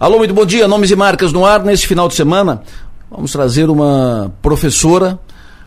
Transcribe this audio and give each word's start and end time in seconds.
Alô, 0.00 0.16
muito 0.16 0.32
bom 0.32 0.46
dia. 0.46 0.66
Nomes 0.66 0.90
e 0.90 0.96
marcas 0.96 1.30
no 1.30 1.44
ar. 1.44 1.62
Neste 1.62 1.86
final 1.86 2.08
de 2.08 2.14
semana, 2.14 2.62
vamos 3.10 3.30
trazer 3.32 3.68
uma 3.68 4.32
professora 4.40 5.20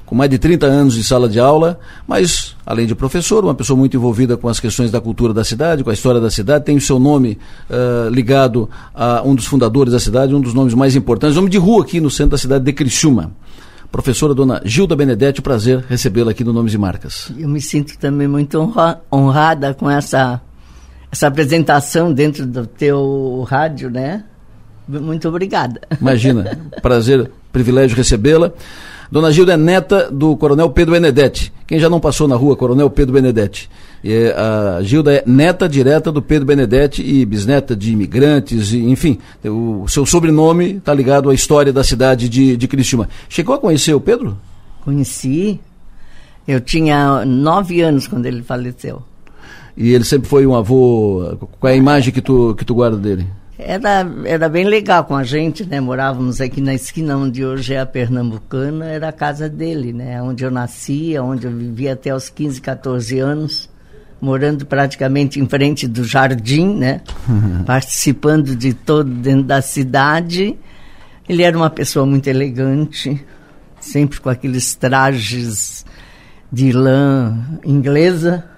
com 0.07 0.15
mais 0.15 0.27
de 0.27 0.39
30 0.39 0.65
anos 0.65 0.95
de 0.95 1.03
sala 1.03 1.29
de 1.29 1.39
aula, 1.39 1.79
mas, 2.07 2.55
além 2.65 2.88
de 2.88 2.96
professora, 2.96 3.46
uma 3.46 3.54
pessoa 3.54 3.77
muito 3.77 3.96
envolvida 3.96 4.35
com 4.35 4.49
as 4.49 4.59
questões 4.59 4.89
da 4.89 4.99
cultura 4.99 5.35
da 5.35 5.43
cidade, 5.43 5.83
com 5.83 5.91
a 5.91 5.93
história 5.93 6.19
da 6.19 6.31
cidade, 6.31 6.65
tem 6.65 6.75
o 6.75 6.81
seu 6.81 6.97
nome 6.97 7.38
uh, 7.69 8.09
ligado 8.09 8.67
a 8.91 9.21
um 9.23 9.35
dos 9.35 9.46
fundadores 9.46 9.93
da 9.93 9.99
cidade, 9.99 10.34
um 10.34 10.42
dos 10.42 10.56
nomes 10.56 10.74
mais 10.74 10.96
importantes, 10.96 11.36
nome 11.36 11.52
de 11.52 11.60
rua 11.60 11.84
aqui 11.84 12.02
no 12.02 12.10
centro 12.10 12.31
da 12.31 12.38
cidade 12.40 12.65
de 12.65 12.74
Criciúma. 12.74 13.31
Professora 13.92 14.34
dona 14.34 14.63
Gilda 14.65 14.96
Benedetti, 14.96 15.44
prazer 15.44 15.86
recebê-la 15.88 16.31
aqui 16.31 16.44
no 16.44 16.52
Nomes 16.52 16.73
e 16.73 16.77
Marcas. 16.80 17.31
Eu 17.38 17.48
me 17.48 17.62
sinto 17.62 18.00
também 18.00 18.27
muito 18.27 18.59
honra, 18.59 19.00
honrada 19.13 19.76
com 19.76 19.88
essa 19.88 20.41
essa 21.13 21.27
apresentação 21.27 22.11
dentro 22.11 22.43
do 22.43 22.66
teu 22.66 23.45
rádio, 23.48 23.88
né? 23.88 24.23
Muito 24.88 25.30
obrigada. 25.30 25.80
Imagina, 26.02 26.58
prazer, 26.81 27.30
privilégio 27.52 27.95
recebê-la. 27.95 28.52
Dona 29.12 29.31
Gilda 29.31 29.54
é 29.54 29.57
neta 29.57 30.09
do 30.09 30.35
Coronel 30.35 30.71
Pedro 30.71 30.94
Benedetti. 30.94 31.54
Quem 31.68 31.80
já 31.80 31.88
não 31.88 31.99
passou 31.99 32.27
na 32.27 32.35
rua, 32.35 32.55
Coronel 32.55 32.90
Pedro 32.90 33.13
Benedetti. 33.13 33.70
É, 34.04 34.34
a 34.35 34.81
Gilda 34.81 35.13
é 35.13 35.23
neta 35.27 35.70
direta 35.70 36.12
do 36.12 36.20
Pedro 36.20 36.48
Benedetti 36.48 37.04
e 37.04 37.23
bisneta 37.27 37.76
de 37.76 37.91
imigrantes, 37.91 38.73
e, 38.73 38.80
enfim, 38.80 39.20
o 39.45 39.88
seu 39.88 40.07
sobrenome 40.07 40.77
está 40.77 40.95
ligado 40.95 41.30
à 41.30 41.34
história 41.35 41.71
da 41.71 41.84
cidade 41.84 42.27
de, 42.27 42.57
de 42.57 42.68
Criciúma. 42.68 43.07
Chegou 43.30 43.54
a 43.54 43.59
conhecer 43.59 43.93
o 43.93 44.02
Pedro? 44.02 44.35
Conheci. 44.84 45.59
Eu 46.48 46.59
tinha 46.59 47.23
nove 47.23 47.82
anos 47.82 48.07
quando 48.07 48.26
ele 48.26 48.41
faleceu. 48.41 49.04
E 49.76 49.94
ele 49.94 50.04
sempre 50.04 50.30
foi 50.30 50.45
um 50.45 50.55
avô. 50.55 51.38
Qual 51.59 51.70
é 51.70 51.73
a 51.73 51.77
imagem 51.77 52.13
que 52.13 52.22
tu, 52.22 52.55
que 52.55 52.63
tu 52.63 52.76
guarda 52.76 52.98
dele? 52.98 53.27
Era, 53.58 54.05
era 54.26 54.49
bem 54.49 54.66
legal 54.66 55.04
com 55.05 55.16
a 55.16 55.23
gente, 55.23 55.66
né? 55.66 55.80
Morávamos 55.80 56.41
aqui 56.41 56.59
na 56.59 56.73
esquina 56.73 57.16
onde 57.16 57.46
hoje 57.46 57.73
é 57.73 57.80
a 57.80 57.86
Pernambucana, 57.86 58.85
era 58.85 59.10
a 59.10 59.12
casa 59.12 59.48
dele, 59.48 59.94
né? 59.94 60.21
Onde 60.21 60.44
eu 60.44 60.51
nasci, 60.51 61.18
onde 61.18 61.48
eu 61.48 61.51
vivia 61.51 61.94
até 61.94 62.13
os 62.13 62.29
15, 62.29 62.62
14 62.62 63.20
anos, 63.20 63.70
morando 64.19 64.66
praticamente 64.66 65.39
em 65.39 65.47
frente 65.47 65.88
do 65.88 66.03
jardim, 66.03 66.75
né? 66.75 67.01
Participando 67.66 68.55
de 68.55 68.73
todo 68.73 69.09
dentro 69.09 69.44
da 69.44 69.61
cidade. 69.61 70.57
Ele 71.27 71.44
era 71.44 71.55
uma 71.55 71.69
pessoa 71.69 72.05
muito 72.05 72.27
elegante, 72.27 73.23
sempre 73.79 74.19
com 74.19 74.29
aqueles 74.29 74.75
trajes 74.75 75.85
de 76.51 76.71
lã 76.71 77.39
inglesa 77.63 78.52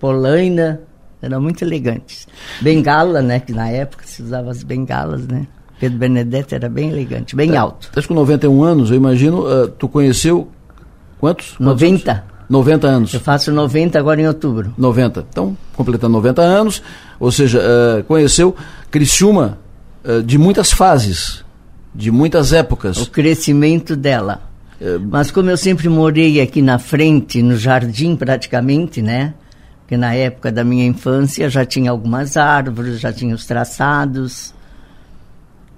polaina, 0.00 0.80
eram 1.22 1.40
muito 1.40 1.62
elegantes. 1.62 2.26
Bengala, 2.60 3.20
né? 3.20 3.38
Que 3.38 3.52
na 3.52 3.68
época 3.68 4.04
se 4.06 4.22
usava 4.22 4.50
as 4.50 4.62
bengalas, 4.62 5.26
né? 5.28 5.46
Pedro 5.78 5.98
Benedetti 5.98 6.54
era 6.54 6.68
bem 6.68 6.90
elegante, 6.90 7.36
bem 7.36 7.52
tá, 7.52 7.60
alto. 7.60 7.86
Estás 7.86 8.06
com 8.06 8.14
91 8.14 8.62
anos, 8.62 8.90
eu 8.90 8.96
imagino. 8.96 9.46
Uh, 9.46 9.68
tu 9.68 9.88
conheceu 9.88 10.48
quantos? 11.18 11.54
90. 11.58 12.10
Anos? 12.10 12.24
90 12.48 12.86
anos. 12.86 13.14
Eu 13.14 13.20
faço 13.20 13.52
90 13.52 13.98
agora 13.98 14.20
em 14.20 14.26
outubro. 14.26 14.74
90. 14.76 15.24
Então, 15.30 15.56
completando 15.74 16.12
90 16.14 16.42
anos, 16.42 16.82
ou 17.18 17.30
seja, 17.30 17.60
uh, 17.60 18.04
conheceu 18.04 18.54
Criciúma 18.90 19.58
uh, 20.04 20.22
de 20.22 20.36
muitas 20.36 20.70
fases, 20.72 21.44
de 21.94 22.10
muitas 22.10 22.52
épocas. 22.52 22.98
O 22.98 23.10
crescimento 23.10 23.96
dela. 23.96 24.42
Mas 25.10 25.30
como 25.30 25.50
eu 25.50 25.58
sempre 25.58 25.90
morei 25.90 26.40
aqui 26.40 26.62
na 26.62 26.78
frente, 26.78 27.42
no 27.42 27.54
jardim 27.54 28.16
praticamente, 28.16 29.02
né? 29.02 29.34
Que 29.90 29.96
na 29.96 30.14
época 30.14 30.52
da 30.52 30.62
minha 30.62 30.86
infância 30.86 31.50
já 31.50 31.64
tinha 31.64 31.90
algumas 31.90 32.36
árvores, 32.36 33.00
já 33.00 33.12
tinha 33.12 33.34
os 33.34 33.44
traçados, 33.44 34.54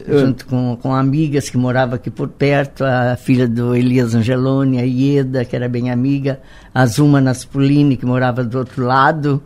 Eu... 0.06 0.18
junto 0.18 0.44
com, 0.44 0.76
com 0.76 0.94
amigas 0.94 1.48
que 1.48 1.56
moravam 1.56 1.94
aqui 1.94 2.10
por 2.10 2.28
perto, 2.28 2.84
a 2.84 3.16
filha 3.16 3.48
do 3.48 3.74
Elias 3.74 4.14
Angeloni, 4.14 4.78
a 4.78 4.82
Ieda, 4.82 5.46
que 5.46 5.56
era 5.56 5.66
bem 5.66 5.90
amiga, 5.90 6.40
a 6.74 6.84
Zuma 6.84 7.22
Naspolini, 7.22 7.96
que 7.96 8.04
morava 8.04 8.44
do 8.44 8.58
outro 8.58 8.84
lado. 8.84 9.42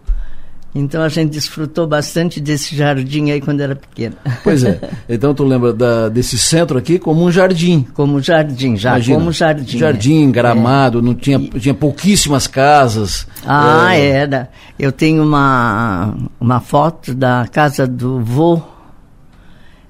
Então 0.79 1.01
a 1.01 1.09
gente 1.09 1.31
desfrutou 1.31 1.87
bastante 1.87 2.39
desse 2.39 2.77
jardim 2.77 3.31
aí 3.31 3.41
quando 3.41 3.63
era 3.63 3.75
pequena. 3.75 4.15
Pois 4.45 4.63
é. 4.63 4.79
Então 5.09 5.33
tu 5.33 5.43
lembra 5.45 5.73
da, 5.73 6.09
desse 6.11 6.37
centro 6.37 6.77
aqui 6.77 6.99
como 6.99 7.25
um 7.25 7.31
jardim. 7.33 7.87
Como 7.95 8.21
jardim, 8.21 8.77
já 8.77 8.91
Imagina, 8.91 9.19
como 9.19 9.33
jardim. 9.33 9.79
Jardim, 9.79 10.29
é. 10.29 10.31
gramado, 10.31 11.01
não 11.01 11.15
tinha, 11.15 11.39
e... 11.39 11.59
tinha 11.59 11.73
pouquíssimas 11.73 12.47
casas. 12.47 13.27
Ah, 13.47 13.97
é... 13.97 14.07
era. 14.07 14.51
Eu 14.79 14.93
tenho 14.93 15.23
uma, 15.23 16.15
uma 16.39 16.61
foto 16.61 17.15
da 17.15 17.49
casa 17.51 17.87
do 17.87 18.21
vô 18.21 18.61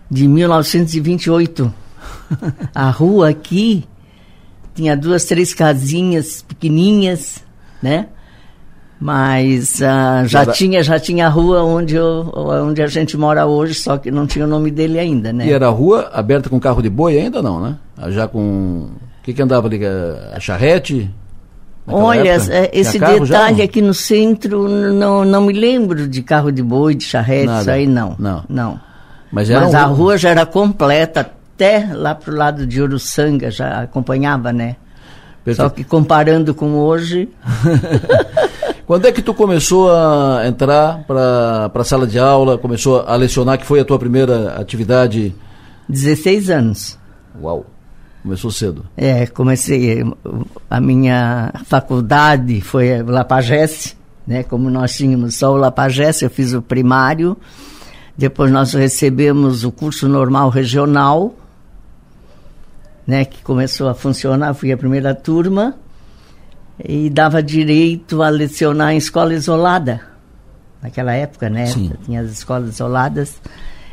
de 0.08 0.28
1928. 0.28 1.74
a 2.72 2.90
rua 2.90 3.30
aqui 3.30 3.84
tinha 4.72 4.96
duas, 4.96 5.24
três 5.24 5.52
casinhas 5.52 6.42
pequenininhas, 6.42 7.42
né? 7.82 8.06
Mas 8.98 9.80
uh, 9.80 10.26
já, 10.26 10.46
tinha, 10.46 10.82
já 10.82 10.98
tinha 10.98 11.26
a 11.26 11.28
rua 11.28 11.62
onde, 11.62 11.94
eu, 11.94 12.32
onde 12.34 12.82
a 12.82 12.86
gente 12.86 13.16
mora 13.16 13.44
hoje, 13.44 13.74
só 13.74 13.98
que 13.98 14.10
não 14.10 14.26
tinha 14.26 14.46
o 14.46 14.48
nome 14.48 14.70
dele 14.70 14.98
ainda, 14.98 15.32
né? 15.32 15.46
E 15.46 15.52
era 15.52 15.66
a 15.66 15.70
rua 15.70 16.10
aberta 16.14 16.48
com 16.48 16.58
carro 16.58 16.80
de 16.80 16.88
boi 16.88 17.18
ainda 17.18 17.42
não, 17.42 17.60
né? 17.60 17.76
Já 18.08 18.26
com... 18.26 18.88
O 19.20 19.22
que, 19.22 19.34
que 19.34 19.42
andava 19.42 19.66
ali? 19.66 19.80
A 20.32 20.40
charrete? 20.40 21.10
Olha, 21.86 22.30
época? 22.30 22.54
É, 22.54 22.70
esse 22.72 22.98
detalhe 22.98 23.60
aqui 23.60 23.82
no 23.82 23.92
centro, 23.92 24.66
não, 24.68 25.24
não 25.24 25.42
me 25.42 25.52
lembro 25.52 26.08
de 26.08 26.22
carro 26.22 26.50
de 26.50 26.62
boi, 26.62 26.94
de 26.94 27.04
charrete, 27.04 27.46
Nada. 27.46 27.60
isso 27.60 27.70
aí 27.70 27.86
não. 27.86 28.16
Não. 28.18 28.44
não. 28.48 28.80
Mas, 29.30 29.50
Mas 29.50 29.74
um... 29.74 29.76
a 29.76 29.84
rua 29.84 30.16
já 30.16 30.30
era 30.30 30.46
completa, 30.46 31.20
até 31.20 31.88
lá 31.92 32.14
pro 32.14 32.34
lado 32.34 32.66
de 32.66 32.80
Uruçanga, 32.80 33.50
já 33.50 33.82
acompanhava, 33.82 34.52
né? 34.52 34.76
Perfeito. 35.44 35.68
Só 35.68 35.74
que 35.74 35.84
comparando 35.84 36.54
com 36.54 36.76
hoje... 36.76 37.28
Quando 38.86 39.04
é 39.04 39.10
que 39.10 39.20
tu 39.20 39.34
começou 39.34 39.90
a 39.90 40.46
entrar 40.46 41.02
para 41.04 41.72
a 41.74 41.84
sala 41.84 42.06
de 42.06 42.20
aula, 42.20 42.56
começou 42.56 43.00
a 43.00 43.16
lecionar, 43.16 43.58
que 43.58 43.66
foi 43.66 43.80
a 43.80 43.84
tua 43.84 43.98
primeira 43.98 44.54
atividade? 44.60 45.34
16 45.88 46.50
anos. 46.50 46.98
Uau, 47.42 47.66
começou 48.22 48.48
cedo. 48.48 48.86
É, 48.96 49.26
comecei, 49.26 50.04
a 50.70 50.80
minha 50.80 51.52
faculdade 51.64 52.60
foi 52.60 53.02
Lapagesse, 53.02 53.96
né, 54.24 54.44
como 54.44 54.70
nós 54.70 54.94
tínhamos 54.94 55.34
só 55.34 55.52
o 55.52 55.56
Lapagesse, 55.56 56.24
eu 56.24 56.30
fiz 56.30 56.52
o 56.52 56.62
primário, 56.62 57.36
depois 58.16 58.52
nós 58.52 58.72
recebemos 58.72 59.64
o 59.64 59.72
curso 59.72 60.08
normal 60.08 60.48
regional, 60.48 61.34
né, 63.04 63.24
que 63.24 63.42
começou 63.42 63.88
a 63.88 63.94
funcionar, 63.94 64.54
fui 64.54 64.70
a 64.70 64.76
primeira 64.76 65.12
turma, 65.12 65.74
e 66.82 67.08
dava 67.08 67.42
direito 67.42 68.22
a 68.22 68.28
lecionar 68.28 68.92
em 68.92 68.98
escola 68.98 69.34
isolada. 69.34 70.00
Naquela 70.82 71.12
época, 71.14 71.48
né? 71.48 71.66
Sim. 71.66 71.92
Tinha 72.04 72.20
as 72.20 72.30
escolas 72.30 72.74
isoladas. 72.74 73.40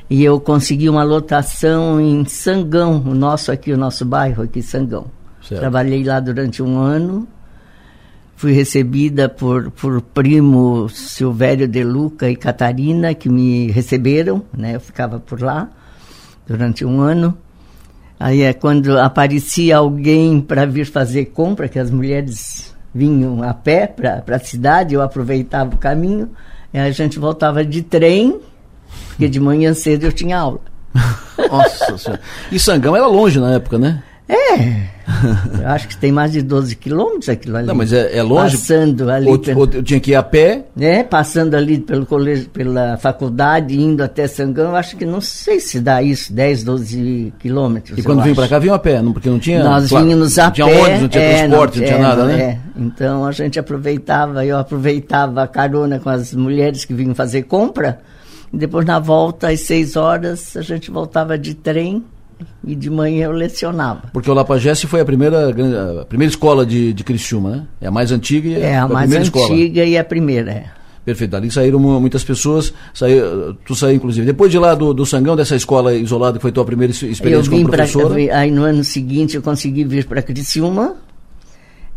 E 0.10 0.24
eu 0.24 0.40
consegui 0.40 0.90
uma 0.90 1.04
lotação 1.04 2.00
em 2.00 2.26
Sangão, 2.26 3.02
o 3.06 3.16
nosso 3.16 3.52
aqui, 3.52 3.72
o 3.72 3.78
nosso 3.78 4.06
bairro 4.06 4.44
aqui, 4.44 4.62
Sangão. 4.62 5.06
Certo. 5.42 5.60
Trabalhei 5.60 6.04
lá 6.04 6.20
durante 6.20 6.62
um 6.62 6.78
ano. 6.78 7.28
Fui 8.36 8.52
recebida 8.52 9.30
por, 9.30 9.72
por 9.72 10.02
primo 10.02 10.90
Silvério 10.90 11.68
de 11.68 11.84
Luca 11.84 12.30
e 12.30 12.36
Catarina, 12.36 13.14
que 13.14 13.30
me 13.30 13.72
receberam, 13.72 14.44
né? 14.56 14.76
Eu 14.76 14.80
ficava 14.82 15.20
por 15.20 15.42
lá 15.42 15.70
durante 16.46 16.84
um 16.84 17.00
ano. 17.00 17.38
Aí 18.20 18.42
é 18.42 18.54
quando 18.54 19.00
aparecia 19.00 19.78
alguém 19.78 20.42
para 20.42 20.66
vir 20.66 20.86
fazer 20.86 21.26
compra, 21.26 21.70
que 21.70 21.80
as 21.80 21.90
mulheres 21.90 22.73
vinham 22.94 23.42
a 23.42 23.54
pé 23.54 23.88
para 23.88 24.36
a 24.36 24.40
cidade, 24.40 24.94
eu 24.94 25.02
aproveitava 25.02 25.76
o 25.76 25.78
caminho, 25.78 26.30
e 26.74 26.78
a 26.78 26.92
gente 26.92 27.20
voltava 27.20 27.64
de 27.64 27.82
trem, 27.82 28.40
porque 29.10 29.28
de 29.28 29.40
manhã 29.40 29.74
cedo 29.74 30.06
eu 30.06 30.12
tinha 30.12 30.38
aula. 30.38 30.60
Nossa 31.50 31.98
senhora. 31.98 32.22
E 32.52 32.60
Sangão 32.60 32.96
era 32.96 33.08
longe 33.08 33.40
na 33.40 33.54
época, 33.54 33.78
né? 33.78 34.04
É. 34.28 34.94
Eu 35.62 35.68
acho 35.70 35.88
que 35.88 35.98
tem 35.98 36.12
mais 36.12 36.32
de 36.32 36.42
12 36.42 36.76
quilômetros 36.76 37.30
aquilo 37.30 37.58
ali. 37.58 37.68
Não, 37.68 37.76
mas 37.76 37.92
é, 37.92 38.18
é 38.18 38.24
longe. 38.24 38.58
Passando 38.58 39.10
ali. 39.10 39.30
Ou, 39.30 39.40
pelo, 39.40 39.60
ou 39.60 39.70
eu 39.72 39.84
tinha 39.84 40.00
que 40.00 40.12
ir 40.12 40.16
a 40.16 40.24
pé? 40.24 40.66
É, 40.80 41.04
passando 41.04 41.56
ali 41.56 41.78
pelo 41.80 42.06
colégio, 42.06 42.50
pela 42.50 42.98
faculdade, 42.98 43.80
indo 43.80 44.02
até 44.04 44.28
Sangão, 44.28 44.76
acho 44.76 44.96
que 44.96 45.06
não 45.06 45.22
sei 45.22 45.60
se 45.60 45.80
dá 45.80 46.02
isso, 46.02 46.32
10, 46.34 46.64
12 46.64 47.34
quilômetros. 47.40 47.98
E 47.98 48.04
quando 48.04 48.22
vinha 48.22 48.36
para 48.36 48.48
cá, 48.48 48.60
vinham 48.60 48.76
a 48.76 48.80
pé, 48.80 49.02
não, 49.02 49.14
porque 49.14 49.30
não 49.30 49.40
tinha. 49.40 49.64
Nós 49.64 49.90
claro, 49.90 50.06
vínhamos 50.06 50.40
a 50.40 50.46
não 50.46 50.52
tinha 50.52 50.68
pé. 50.68 50.82
Ônibus, 50.82 51.02
não 51.02 51.10
tinha 51.10 51.24
é, 51.24 51.38
transporte, 51.38 51.76
não, 51.76 51.82
não 51.82 51.88
tinha 51.88 52.00
é, 52.00 52.02
nada, 52.02 52.26
né? 52.26 52.42
É. 52.42 52.60
Então 52.78 53.26
a 53.26 53.32
gente 53.32 53.60
aproveitava, 53.60 54.46
eu 54.46 54.58
aproveitava 54.58 55.44
a 55.44 55.48
carona 55.48 56.00
com 56.00 56.10
as 56.10 56.34
mulheres 56.34 56.86
que 56.86 56.94
vinham 56.94 57.14
fazer 57.14 57.44
compra. 57.44 58.00
E 58.54 58.58
depois, 58.58 58.86
na 58.86 59.00
volta, 59.00 59.50
às 59.50 59.62
6 59.62 59.96
horas, 59.96 60.56
a 60.56 60.62
gente 60.62 60.92
voltava 60.92 61.38
de 61.38 61.56
trem 61.56 62.04
e 62.66 62.76
de 62.76 62.90
manhã 62.90 63.26
eu 63.26 63.32
lecionava. 63.32 64.04
Porque 64.12 64.30
o 64.30 64.34
Lapagesse 64.34 64.88
foi 64.88 65.02
a 65.02 65.06
primeira, 65.06 65.50
a 65.50 66.06
primeira 66.06 66.30
escola 66.30 66.66
de, 66.66 66.94
de 66.94 67.04
Criciúma, 67.04 67.50
né? 67.50 67.68
É 67.82 67.88
a 67.88 67.92
mais 67.92 68.12
antiga 68.12 68.50
e 68.50 68.62
é 68.62 68.78
a, 68.78 68.84
a 68.84 68.88
mais 68.88 69.12
antiga 69.12 69.24
escola. 69.24 69.56
e 69.60 69.98
a 69.98 70.04
primeira, 70.04 70.52
é. 70.52 70.84
Perfeito. 71.06 71.32
Dali 71.32 71.52
saíram 71.52 71.80
muitas 71.80 72.24
pessoas, 72.24 72.74
saiu, 72.94 73.54
tu 73.66 73.76
saiu 73.76 73.96
inclusive. 73.96 74.26
Depois 74.26 74.50
de 74.50 74.58
lá 74.58 74.74
do, 74.74 74.94
do 74.94 75.06
Sangão, 75.06 75.36
dessa 75.36 75.56
escola 75.56 75.94
isolada 75.94 76.38
que 76.38 76.42
foi 76.42 76.52
tua 76.52 76.64
primeira 76.64 76.92
experiência 76.92 77.52
como 77.52 77.70
professora? 77.70 78.14
Pra, 78.14 78.40
aí 78.40 78.50
no 78.50 78.64
ano 78.64 78.84
seguinte 78.84 79.36
eu 79.36 79.42
consegui 79.42 79.84
vir 79.84 80.06
para 80.06 80.22
Criciúma. 80.22 80.96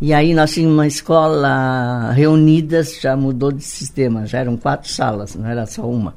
E 0.00 0.12
aí 0.12 0.34
nós 0.34 0.52
tínhamos 0.52 0.76
uma 0.76 0.86
escola 0.86 2.12
reunidas, 2.12 2.98
já 3.00 3.16
mudou 3.16 3.50
de 3.50 3.64
sistema, 3.64 4.26
já 4.26 4.40
eram 4.40 4.56
quatro 4.56 4.90
salas, 4.90 5.34
não 5.34 5.48
era 5.48 5.64
só 5.64 5.88
uma. 5.88 6.14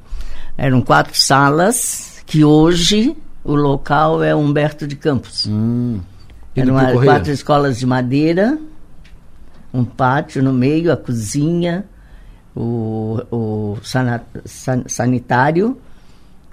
Eram 0.57 0.81
quatro 0.81 1.17
salas 1.17 2.21
que 2.25 2.43
hoje 2.43 3.15
o 3.43 3.55
local 3.55 4.23
é 4.23 4.35
Humberto 4.35 4.87
de 4.87 4.95
Campos. 4.95 5.47
Hum. 5.47 5.99
Eram 6.55 6.75
quatro 7.03 7.31
escolas 7.31 7.79
de 7.79 7.85
madeira, 7.85 8.57
um 9.73 9.85
pátio 9.85 10.43
no 10.43 10.51
meio, 10.51 10.91
a 10.91 10.97
cozinha, 10.97 11.85
o, 12.55 13.21
o 13.31 13.77
sanitário. 14.87 15.77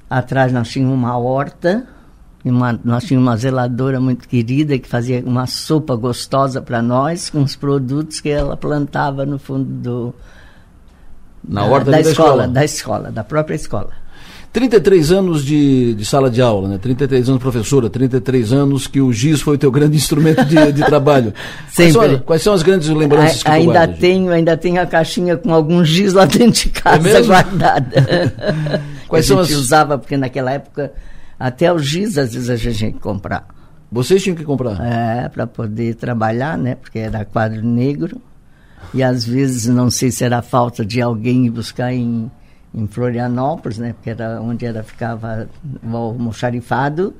Atrás 0.09 0.53
nós 0.53 0.69
tínhamos 0.69 0.95
uma 0.95 1.19
horta, 1.19 1.87
uma, 2.45 2.79
nós 2.85 3.05
tínhamos 3.05 3.29
uma 3.29 3.37
zeladora 3.37 3.99
muito 3.99 4.29
querida 4.29 4.79
que 4.79 4.89
fazia 4.89 5.23
uma 5.27 5.47
sopa 5.47 5.97
gostosa 5.97 6.63
para 6.63 6.81
nós, 6.81 7.29
com 7.31 7.43
os 7.43 7.57
produtos 7.57 8.21
que 8.21 8.29
ela 8.29 8.57
plantava 8.57 9.27
no 9.27 9.39
fundo 9.39 9.65
do, 9.65 10.15
na 11.43 11.65
horta 11.65 11.91
da, 11.91 11.97
da 11.97 12.01
escola, 12.01 12.29
escola, 12.29 12.49
da 12.49 12.65
escola, 12.65 13.11
da 13.11 13.25
própria 13.25 13.55
escola. 13.57 13.91
33 14.57 15.13
anos 15.13 15.45
de, 15.45 15.93
de 15.93 16.03
sala 16.07 16.31
de 16.31 16.41
aula, 16.41 16.67
né? 16.67 16.79
33 16.79 17.29
anos 17.29 17.43
professora, 17.43 17.91
33 17.91 18.55
anos 18.55 18.87
que 18.87 19.03
o 19.03 19.13
giz 19.13 19.43
foi 19.43 19.57
o 19.57 19.59
teu 19.59 19.71
grande 19.71 19.99
instrumento 20.01 20.47
de, 20.47 20.73
de 20.73 20.83
trabalho. 20.83 21.35
Sempre. 21.69 21.93
Quais 21.93 21.93
são, 21.93 22.19
quais 22.21 22.43
são, 22.43 22.55
as 22.55 22.63
grandes 22.63 22.89
lembranças 22.89 23.43
que 23.43 23.51
ainda 23.51 23.73
guarda, 23.73 23.93
tenho, 24.01 24.33
ainda 24.33 24.57
tenho 24.57 24.81
a 24.81 24.87
caixinha 24.87 25.37
com 25.37 25.53
algum 25.53 25.85
giz 25.85 26.15
lá 26.15 26.25
dentro 26.25 26.63
de 26.63 26.71
casa 26.71 27.07
é 27.07 27.23
guardada. 27.23 28.41
quais 29.07 29.27
a 29.27 29.29
são 29.29 29.45
gente 29.45 29.53
as... 29.53 29.61
usava, 29.61 29.99
porque 29.99 30.17
naquela 30.17 30.51
época 30.53 30.91
até 31.39 31.71
o 31.71 31.79
giz 31.79 32.17
às 32.17 32.33
vezes 32.33 32.49
a 32.49 32.57
gente 32.57 32.79
tinha 32.79 32.93
que 32.93 32.99
comprar. 32.99 33.47
Vocês 33.93 34.23
tinham 34.23 34.35
que 34.35 34.45
comprar? 34.45 34.81
É, 34.81 35.29
para 35.29 35.47
poder 35.47 35.97
trabalhar, 35.97 36.57
né? 36.57 36.77
Porque 36.77 36.99
era 36.99 37.27
quadro 37.27 37.63
negro. 37.63 38.23
E 38.95 39.03
às 39.03 39.23
vezes, 39.23 39.67
não 39.67 39.91
sei 39.91 40.11
se 40.11 40.25
era 40.25 40.41
falta 40.41 40.83
de 40.83 41.03
alguém 41.03 41.45
ir 41.45 41.51
buscar 41.51 41.93
em 41.93 42.31
em 42.77 42.87
Florianópolis, 42.87 43.79
né, 43.79 43.95
porque 43.95 44.11
era 44.11 44.41
onde 44.41 44.67
era 44.67 44.83
ficava 44.83 45.49
o 45.83 45.97
almoxarifado. 45.97 47.15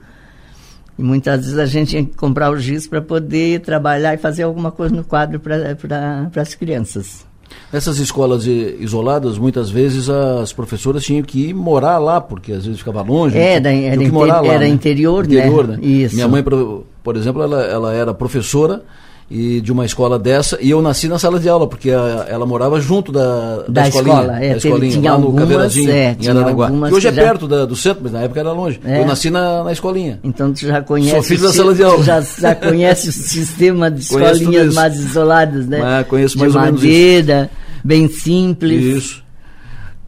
E 0.99 1.03
muitas 1.03 1.41
vezes 1.45 1.59
a 1.59 1.67
gente 1.67 1.91
tinha 1.91 2.05
que 2.05 2.15
comprar 2.15 2.51
o 2.51 2.59
giz 2.59 2.87
para 2.87 3.01
poder 3.01 3.61
trabalhar 3.61 4.15
e 4.15 4.19
fazer 4.19 4.43
alguma 4.45 4.71
coisa 4.71 4.95
no 4.95 5.05
quadro 5.05 5.41
para 5.41 5.75
pra, 5.75 6.29
as 6.41 6.55
crianças. 6.55 7.27
Nessas 7.73 7.99
escolas 7.99 8.47
isoladas, 8.47 9.39
muitas 9.39 9.71
vezes 9.71 10.09
as 10.09 10.53
professoras 10.53 11.05
tinham 11.05 11.23
que 11.23 11.49
ir 11.49 11.55
morar 11.55 11.99
lá, 11.99 12.21
porque 12.21 12.53
às 12.53 12.65
vezes 12.65 12.79
ficava 12.79 13.03
longe. 13.03 13.37
Era, 13.37 13.71
tinha, 13.71 13.93
era, 13.93 14.03
inter, 14.03 14.27
lá, 14.27 14.47
era 14.47 14.59
né? 14.61 14.69
interior, 14.69 15.25
interior, 15.25 15.69
né? 15.69 15.77
né? 15.77 15.87
Isso. 15.87 16.15
Minha 16.15 16.29
mãe, 16.29 16.43
por 16.43 17.17
exemplo, 17.17 17.43
ela, 17.43 17.63
ela 17.63 17.93
era 17.93 18.15
professora 18.15 18.83
e 19.29 19.61
de 19.61 19.73
uma 19.73 19.85
escola 19.85 20.19
dessa 20.19 20.57
e 20.61 20.71
eu 20.71 20.81
nasci 20.81 21.09
na 21.09 21.19
sala 21.19 21.41
de 21.41 21.49
aula 21.49 21.67
porque 21.67 21.91
a, 21.91 22.27
ela 22.29 22.47
morava 22.47 22.81
junto 22.81 23.11
da, 23.11 23.57
da, 23.63 23.65
da 23.69 23.89
escolinha, 23.89 24.15
escola, 24.15 24.45
é, 24.45 24.51
da 24.51 24.57
escolinha 24.57 25.11
lá 25.11 25.19
no 25.19 25.27
algumas, 25.27 25.43
Caveirazinho, 25.43 25.91
é, 25.91 26.17
em 26.21 26.29
Aranaguá. 26.29 26.71
Que 26.71 26.95
hoje 26.95 27.09
é 27.09 27.13
já... 27.13 27.23
perto 27.23 27.49
da, 27.49 27.65
do 27.65 27.75
centro, 27.75 28.05
mas 28.05 28.13
na 28.13 28.23
época 28.23 28.39
era 28.39 28.53
longe. 28.53 28.81
É. 28.85 29.01
Eu 29.01 29.07
nasci 29.07 29.29
na, 29.29 29.65
na 29.65 29.73
escolinha. 29.73 30.21
Então 30.23 30.53
tu 30.53 30.61
já 30.61 30.81
conhece. 30.81 31.11
Sou 31.11 31.23
filho 31.25 31.43
da 31.43 31.53
sala 31.53 31.75
de 31.75 31.83
aula. 31.83 32.05
Já, 32.05 32.21
já 32.21 32.55
conhece 32.57 33.09
o 33.09 33.13
sistema 33.13 33.91
de 33.91 34.03
escolinhas 34.03 34.75
mais 34.75 34.95
isoladas, 34.95 35.67
né? 35.67 35.81
Ah, 35.83 36.05
conheço 36.05 36.39
mais 36.39 36.53
de 36.53 36.59
ou 36.59 36.65
menos 36.65 36.81
madeira, 36.81 37.51
bem 37.85 38.09
simples. 38.09 38.83
Isso. 38.83 39.27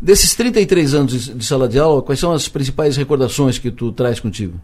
Desses 0.01 0.33
33 0.37 0.95
anos 0.95 1.13
de, 1.13 1.35
de 1.35 1.45
sala 1.45 1.69
de 1.69 1.77
aula, 1.77 2.03
quais 2.03 2.21
são 2.21 2.33
as 2.33 2.49
principais 2.49 2.97
recordações 2.97 3.59
que 3.59 3.69
tu 3.69 3.91
traz 3.91 4.21
contigo? 4.21 4.61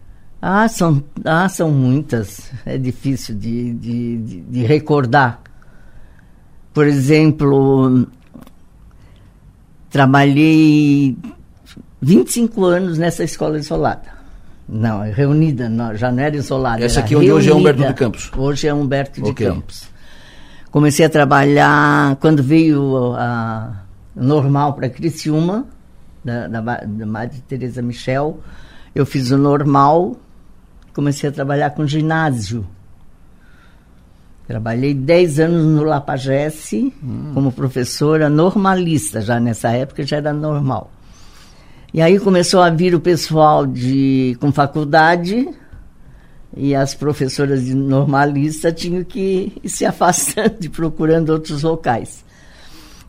Ah, 0.47 0.67
são, 0.67 1.03
ah, 1.23 1.49
são 1.49 1.71
muitas. 1.71 2.51
É 2.67 2.77
difícil 2.77 3.33
de, 3.33 3.73
de, 3.73 4.17
de, 4.17 4.41
de 4.41 4.63
recordar. 4.63 5.41
Por 6.71 6.85
exemplo, 6.85 8.07
trabalhei 9.89 11.17
25 11.99 12.63
anos 12.63 12.99
nessa 12.99 13.23
escola 13.23 13.57
isolada. 13.57 14.03
Não, 14.69 15.01
reunida, 15.11 15.67
não, 15.67 15.95
já 15.95 16.11
não 16.11 16.21
era 16.21 16.35
isolada. 16.35 16.85
Essa 16.85 16.99
aqui 16.99 17.15
onde 17.15 17.31
hoje 17.31 17.49
é 17.49 17.55
Humberto 17.55 17.83
de 17.83 17.93
Campos. 17.95 18.31
Hoje 18.37 18.67
é 18.67 18.73
Humberto 18.73 19.23
de 19.23 19.31
okay. 19.31 19.47
Campos. 19.47 19.89
Comecei 20.69 21.07
a 21.07 21.09
trabalhar 21.09 22.17
quando 22.17 22.43
veio 22.43 23.15
a 23.15 23.81
normal 24.15 24.75
para 24.75 24.89
Criciúma, 24.89 25.65
da, 26.23 26.47
da, 26.47 26.61
da 26.61 27.05
Madre 27.07 27.41
Teresa 27.47 27.81
Michel. 27.81 28.39
Eu 28.93 29.07
fiz 29.07 29.31
o 29.31 29.39
normal 29.39 30.19
comecei 30.95 31.29
a 31.29 31.31
trabalhar 31.31 31.71
com 31.71 31.85
ginásio. 31.85 32.65
Trabalhei 34.47 34.93
10 34.93 35.39
anos 35.41 35.65
no 35.65 35.83
Lapagesse 35.83 36.93
hum. 37.03 37.31
como 37.33 37.51
professora 37.51 38.29
normalista, 38.29 39.19
já 39.19 39.39
nessa 39.39 39.71
época 39.71 40.03
já 40.03 40.17
era 40.17 40.31
normal. 40.31 40.89
E 41.93 42.01
aí 42.01 42.17
começou 42.17 42.61
a 42.61 42.69
vir 42.69 42.95
o 42.95 42.99
pessoal 42.99 43.65
de 43.67 44.37
com 44.39 44.51
faculdade 44.51 45.49
e 46.55 46.73
as 46.73 46.95
professoras 46.95 47.65
de 47.65 47.73
normalista 47.73 48.71
tinham 48.71 49.03
que 49.03 49.51
ir 49.63 49.69
se 49.69 49.83
afastando 49.85 50.57
e 50.61 50.69
procurando 50.69 51.29
outros 51.31 51.63
locais. 51.63 52.23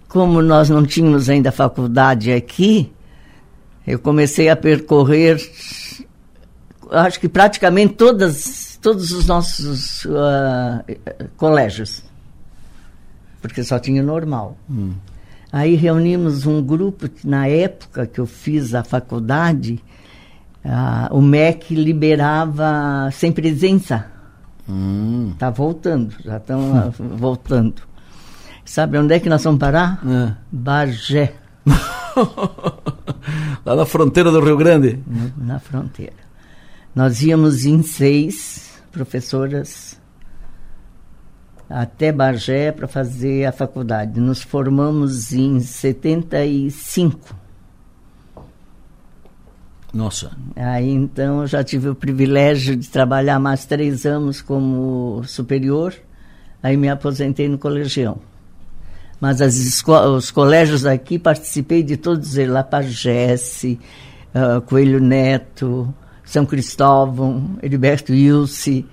Como 0.08 0.42
nós 0.42 0.70
não 0.70 0.84
tínhamos 0.84 1.28
ainda 1.28 1.52
faculdade 1.52 2.32
aqui, 2.32 2.90
eu 3.86 3.98
comecei 3.98 4.48
a 4.48 4.56
percorrer 4.56 5.38
acho 6.90 7.20
que 7.20 7.28
praticamente 7.28 7.94
todas, 7.94 8.78
todos 8.80 9.12
os 9.12 9.26
nossos 9.26 10.04
uh, 10.04 10.84
colégios, 11.36 12.04
porque 13.40 13.64
só 13.64 13.78
tinha 13.78 14.02
normal. 14.02 14.56
Hum. 14.68 14.94
Aí 15.52 15.74
reunimos 15.74 16.46
um 16.46 16.62
grupo, 16.62 17.08
que, 17.08 17.26
na 17.26 17.46
época 17.46 18.06
que 18.06 18.18
eu 18.18 18.26
fiz 18.26 18.74
a 18.74 18.84
faculdade, 18.84 19.82
uh, 20.64 21.16
o 21.16 21.22
MEC 21.22 21.74
liberava 21.74 23.08
sem 23.12 23.32
presença. 23.32 24.06
Está 24.66 24.72
hum. 24.72 25.34
Tá 25.38 25.50
voltando, 25.50 26.14
já 26.24 26.36
estão 26.36 26.60
hum. 26.60 27.16
voltando. 27.16 27.82
Sabe 28.64 28.98
onde 28.98 29.14
é 29.14 29.20
que 29.20 29.28
nós 29.28 29.44
vamos 29.44 29.60
parar? 29.60 30.00
É. 30.04 30.32
Bagé. 30.50 31.34
Lá 33.64 33.76
na 33.76 33.86
fronteira 33.86 34.30
do 34.30 34.40
Rio 34.40 34.56
Grande? 34.56 34.98
Na 35.36 35.60
fronteira. 35.60 36.25
Nós 36.96 37.20
íamos 37.20 37.66
em 37.66 37.82
seis 37.82 38.80
professoras 38.90 40.00
até 41.68 42.10
Bagé 42.10 42.72
para 42.72 42.88
fazer 42.88 43.44
a 43.44 43.52
faculdade. 43.52 44.18
Nos 44.18 44.40
formamos 44.40 45.30
em 45.30 45.60
75. 45.60 47.36
Nossa. 49.92 50.30
Aí 50.56 50.88
então 50.88 51.42
eu 51.42 51.46
já 51.46 51.62
tive 51.62 51.90
o 51.90 51.94
privilégio 51.94 52.74
de 52.74 52.88
trabalhar 52.88 53.38
mais 53.38 53.66
três 53.66 54.06
anos 54.06 54.40
como 54.40 55.22
superior. 55.26 55.92
Aí 56.62 56.78
me 56.78 56.88
aposentei 56.88 57.46
no 57.46 57.58
colegião. 57.58 58.18
Mas 59.20 59.42
as 59.42 59.54
os 59.86 60.30
colégios 60.30 60.86
aqui 60.86 61.18
participei 61.18 61.82
de 61.82 61.98
todos 61.98 62.38
eles, 62.38 62.54
Lapagesse, 62.54 63.78
uh, 64.34 64.62
Coelho 64.62 64.98
Neto, 64.98 65.94
são 66.26 66.44
Cristóvão, 66.44 67.56
Heriberto 67.62 68.12
Ilse 68.12 68.84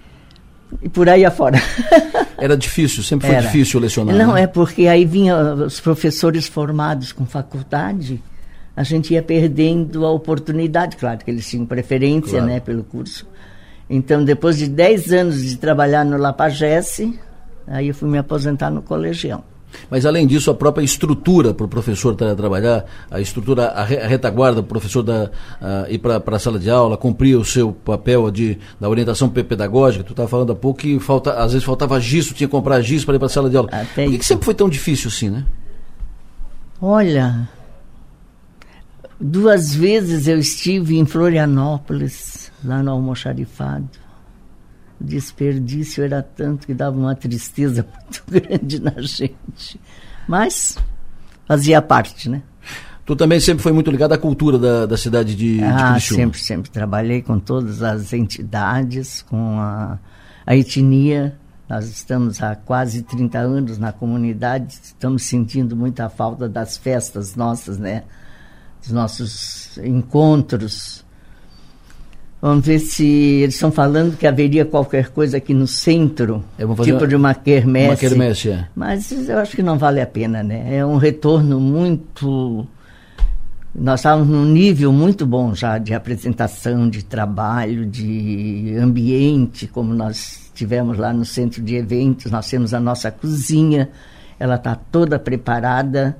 e 0.82 0.88
por 0.88 1.10
aí 1.10 1.26
afora. 1.26 1.58
Era 2.38 2.56
difícil, 2.56 3.04
sempre 3.04 3.28
foi 3.28 3.36
Era. 3.36 3.46
difícil 3.46 3.80
lecionar. 3.80 4.16
Não, 4.16 4.36
né? 4.36 4.44
é 4.44 4.48
porque 4.48 4.88
aí 4.88 5.04
vinha 5.04 5.36
os 5.56 5.80
professores 5.80 6.48
formados 6.48 7.12
com 7.12 7.26
faculdade, 7.26 8.22
a 8.76 8.84
gente 8.84 9.14
ia 9.14 9.22
perdendo 9.22 10.06
a 10.06 10.12
oportunidade, 10.12 10.96
claro 10.96 11.20
que 11.20 11.30
eles 11.30 11.50
tinham 11.50 11.66
preferência 11.66 12.38
claro. 12.38 12.46
né, 12.46 12.60
pelo 12.60 12.84
curso. 12.84 13.28
Então, 13.90 14.24
depois 14.24 14.58
de 14.58 14.68
10 14.68 15.12
anos 15.14 15.44
de 15.44 15.58
trabalhar 15.58 16.06
no 16.06 16.18
Lapagesse, 16.18 17.20
aí 17.68 17.88
eu 17.90 17.96
fui 17.96 18.10
me 18.10 18.18
aposentar 18.18 18.70
no 18.70 18.82
colegião. 18.82 19.44
Mas, 19.90 20.06
além 20.06 20.26
disso, 20.26 20.50
a 20.52 20.54
própria 20.54 20.84
estrutura 20.84 21.54
para 21.54 21.66
o 21.66 21.70
professor 21.70 22.16
tra 22.16 22.36
trabalhar, 22.36 22.86
a 23.10 23.20
estrutura, 23.20 23.68
a, 23.68 23.84
re 23.84 23.98
a 23.98 24.08
retaguarda 24.08 24.62
para 24.62 24.66
o 24.66 24.70
professor 24.70 25.04
da, 25.04 25.30
ir 25.90 26.00
para 26.00 26.22
a 26.26 26.40
sala 26.40 26.60
de 26.60 26.70
aula, 26.70 26.98
cumprir 26.98 27.36
o 27.36 27.46
seu 27.46 27.72
papel 27.72 28.30
de, 28.32 28.58
da 28.80 28.90
orientação 28.90 29.30
pedagógica. 29.30 30.04
Tu 30.04 30.12
estava 30.12 30.28
falando 30.28 30.52
há 30.52 30.56
pouco 30.56 30.80
que 30.80 31.00
falta, 31.00 31.34
às 31.34 31.54
vezes 31.54 31.66
faltava 31.66 32.00
giz, 32.00 32.28
tu 32.28 32.34
tinha 32.34 32.48
que 32.48 32.52
comprar 32.52 32.82
giz 32.82 33.06
para 33.06 33.16
ir 33.16 33.20
para 33.20 33.28
a 33.28 33.30
sala 33.30 33.50
de 33.50 33.58
aula. 33.58 33.70
Até 33.72 34.06
Por 34.06 34.12
que, 34.12 34.20
que 34.20 34.26
sempre 34.26 34.46
foi 34.46 34.54
tão 34.54 34.70
difícil 34.70 35.10
assim, 35.10 35.30
né? 35.30 35.46
Olha, 36.82 37.48
duas 39.20 39.74
vezes 39.74 40.28
eu 40.28 40.38
estive 40.38 40.98
em 40.98 41.06
Florianópolis, 41.06 42.52
lá 42.64 42.84
no 42.84 42.92
almoxarifado 42.92 44.03
desperdício 45.04 46.04
era 46.04 46.24
tanto 46.24 46.66
que 46.66 46.74
dava 46.74 46.98
uma 46.98 47.16
tristeza 47.16 47.86
muito 48.02 48.24
grande 48.28 48.82
na 48.82 49.02
gente. 49.02 49.80
Mas 50.28 50.78
fazia 51.46 51.82
parte, 51.82 52.30
né? 52.30 52.42
Tu 53.06 53.16
também 53.18 53.40
sempre 53.40 53.62
foi 53.62 53.74
muito 53.74 53.92
ligado 53.92 54.14
à 54.14 54.18
cultura 54.18 54.58
da, 54.58 54.86
da 54.86 54.96
cidade 54.96 55.36
de, 55.36 55.62
ah, 55.62 55.98
de 55.98 56.02
sempre, 56.02 56.40
sempre. 56.40 56.72
Trabalhei 56.72 57.22
com 57.22 57.38
todas 57.38 57.84
as 57.84 58.14
entidades, 58.14 59.22
com 59.24 59.60
a, 59.60 60.00
a 60.46 60.56
etnia. 60.56 61.38
Nós 61.68 61.86
estamos 61.90 62.42
há 62.42 62.56
quase 62.56 63.04
30 63.04 63.40
anos 63.40 63.78
na 63.78 63.92
comunidade, 63.92 64.80
estamos 64.82 65.24
sentindo 65.24 65.76
muita 65.76 66.10
falta 66.10 66.48
das 66.48 66.78
festas 66.78 67.36
nossas, 67.36 67.78
né? 67.78 68.04
Dos 68.82 68.92
nossos 68.92 69.78
encontros. 69.80 71.04
Vamos 72.44 72.66
ver 72.66 72.80
se 72.80 73.06
eles 73.06 73.56
estão 73.56 73.72
falando 73.72 74.18
que 74.18 74.28
haveria 74.28 74.66
qualquer 74.66 75.12
coisa 75.12 75.38
aqui 75.38 75.54
no 75.54 75.66
centro, 75.66 76.44
tipo 76.84 77.08
de 77.08 77.16
uma 77.16 77.34
quermesse. 77.34 77.88
Uma 77.88 77.96
quermesse, 77.96 78.50
é. 78.50 78.68
Mas 78.76 79.30
eu 79.30 79.38
acho 79.38 79.56
que 79.56 79.64
não 79.64 79.78
vale 79.78 80.02
a 80.02 80.06
pena, 80.06 80.44
né? 80.44 80.76
É 80.76 80.86
um 80.86 80.98
retorno 80.98 81.58
muito 81.58 82.68
nós 83.74 84.02
estávamos 84.02 84.28
num 84.28 84.44
nível 84.44 84.92
muito 84.92 85.26
bom 85.26 85.56
já 85.56 85.78
de 85.78 85.94
apresentação, 85.94 86.90
de 86.90 87.06
trabalho, 87.06 87.86
de 87.86 88.76
ambiente, 88.78 89.66
como 89.66 89.94
nós 89.94 90.52
tivemos 90.54 90.98
lá 90.98 91.14
no 91.14 91.24
centro 91.24 91.62
de 91.62 91.76
eventos. 91.76 92.30
Nós 92.30 92.50
temos 92.50 92.74
a 92.74 92.80
nossa 92.82 93.10
cozinha, 93.10 93.90
ela 94.38 94.56
está 94.56 94.76
toda 94.76 95.18
preparada, 95.18 96.18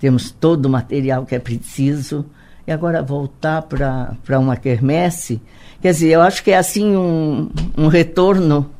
temos 0.00 0.32
todo 0.32 0.66
o 0.66 0.68
material 0.68 1.24
que 1.24 1.36
é 1.36 1.38
preciso. 1.38 2.26
E 2.66 2.72
agora 2.72 3.02
voltar 3.02 3.62
para 3.62 4.38
uma 4.38 4.56
quermesse, 4.56 5.40
quer 5.80 5.92
dizer, 5.92 6.10
eu 6.10 6.20
acho 6.20 6.42
que 6.42 6.50
é 6.50 6.58
assim 6.58 6.96
um, 6.96 7.50
um 7.76 7.88
retorno 7.88 8.70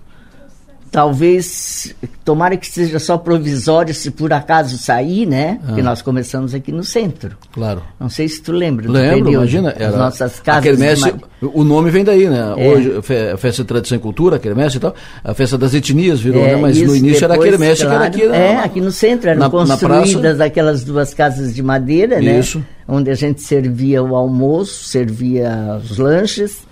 talvez, 0.90 1.94
tomara 2.24 2.56
que 2.56 2.66
seja 2.66 2.98
só 2.98 3.16
provisório 3.16 3.94
se 3.94 4.10
por 4.10 4.32
acaso 4.32 4.76
sair, 4.76 5.24
né? 5.24 5.58
Ah. 5.62 5.66
Porque 5.66 5.82
nós 5.82 6.02
começamos 6.02 6.54
aqui 6.54 6.72
no 6.72 6.82
centro. 6.82 7.36
Claro. 7.52 7.82
Não 7.98 8.08
sei 8.08 8.28
se 8.28 8.42
tu 8.42 8.52
lembra. 8.52 8.90
Lembro, 8.90 9.32
imagina. 9.32 9.74
Era 9.76 9.90
as 9.90 9.96
nossas 9.96 10.40
casas. 10.40 10.60
A 10.60 10.62
quermesse, 10.62 11.14
o 11.40 11.62
nome 11.62 11.90
vem 11.90 12.02
daí, 12.02 12.28
né? 12.28 12.54
É. 12.56 12.68
Hoje, 12.68 12.92
a 13.32 13.36
festa 13.36 13.62
de 13.62 13.68
tradição 13.68 13.96
e 13.96 14.00
cultura, 14.00 14.36
a 14.36 14.38
quermesse 14.38 14.78
e 14.78 14.80
tal. 14.80 14.94
A 15.22 15.32
festa 15.32 15.56
das 15.56 15.72
etnias 15.74 16.20
virou, 16.20 16.42
é, 16.42 16.54
né? 16.54 16.56
Mas 16.56 16.76
isso, 16.76 16.86
no 16.86 16.96
início 16.96 17.20
depois, 17.20 17.22
era 17.22 17.34
a 17.34 17.58
quermesse 17.58 17.82
claro, 17.84 18.10
que 18.10 18.22
era 18.22 18.32
aqui. 18.32 18.42
É, 18.42 18.56
aqui 18.58 18.80
no 18.80 18.90
centro. 18.90 19.30
Eram 19.30 19.40
na, 19.40 19.50
construídas 19.50 20.38
na 20.38 20.44
aquelas 20.44 20.82
duas 20.82 21.14
casas 21.14 21.54
de 21.54 21.62
madeira, 21.62 22.20
né? 22.20 22.40
Isso. 22.40 22.64
Onde 22.88 23.10
a 23.10 23.14
gente 23.14 23.40
servia 23.42 24.02
o 24.02 24.16
almoço, 24.16 24.84
servia 24.84 25.80
os 25.82 25.96
lanches 25.96 26.68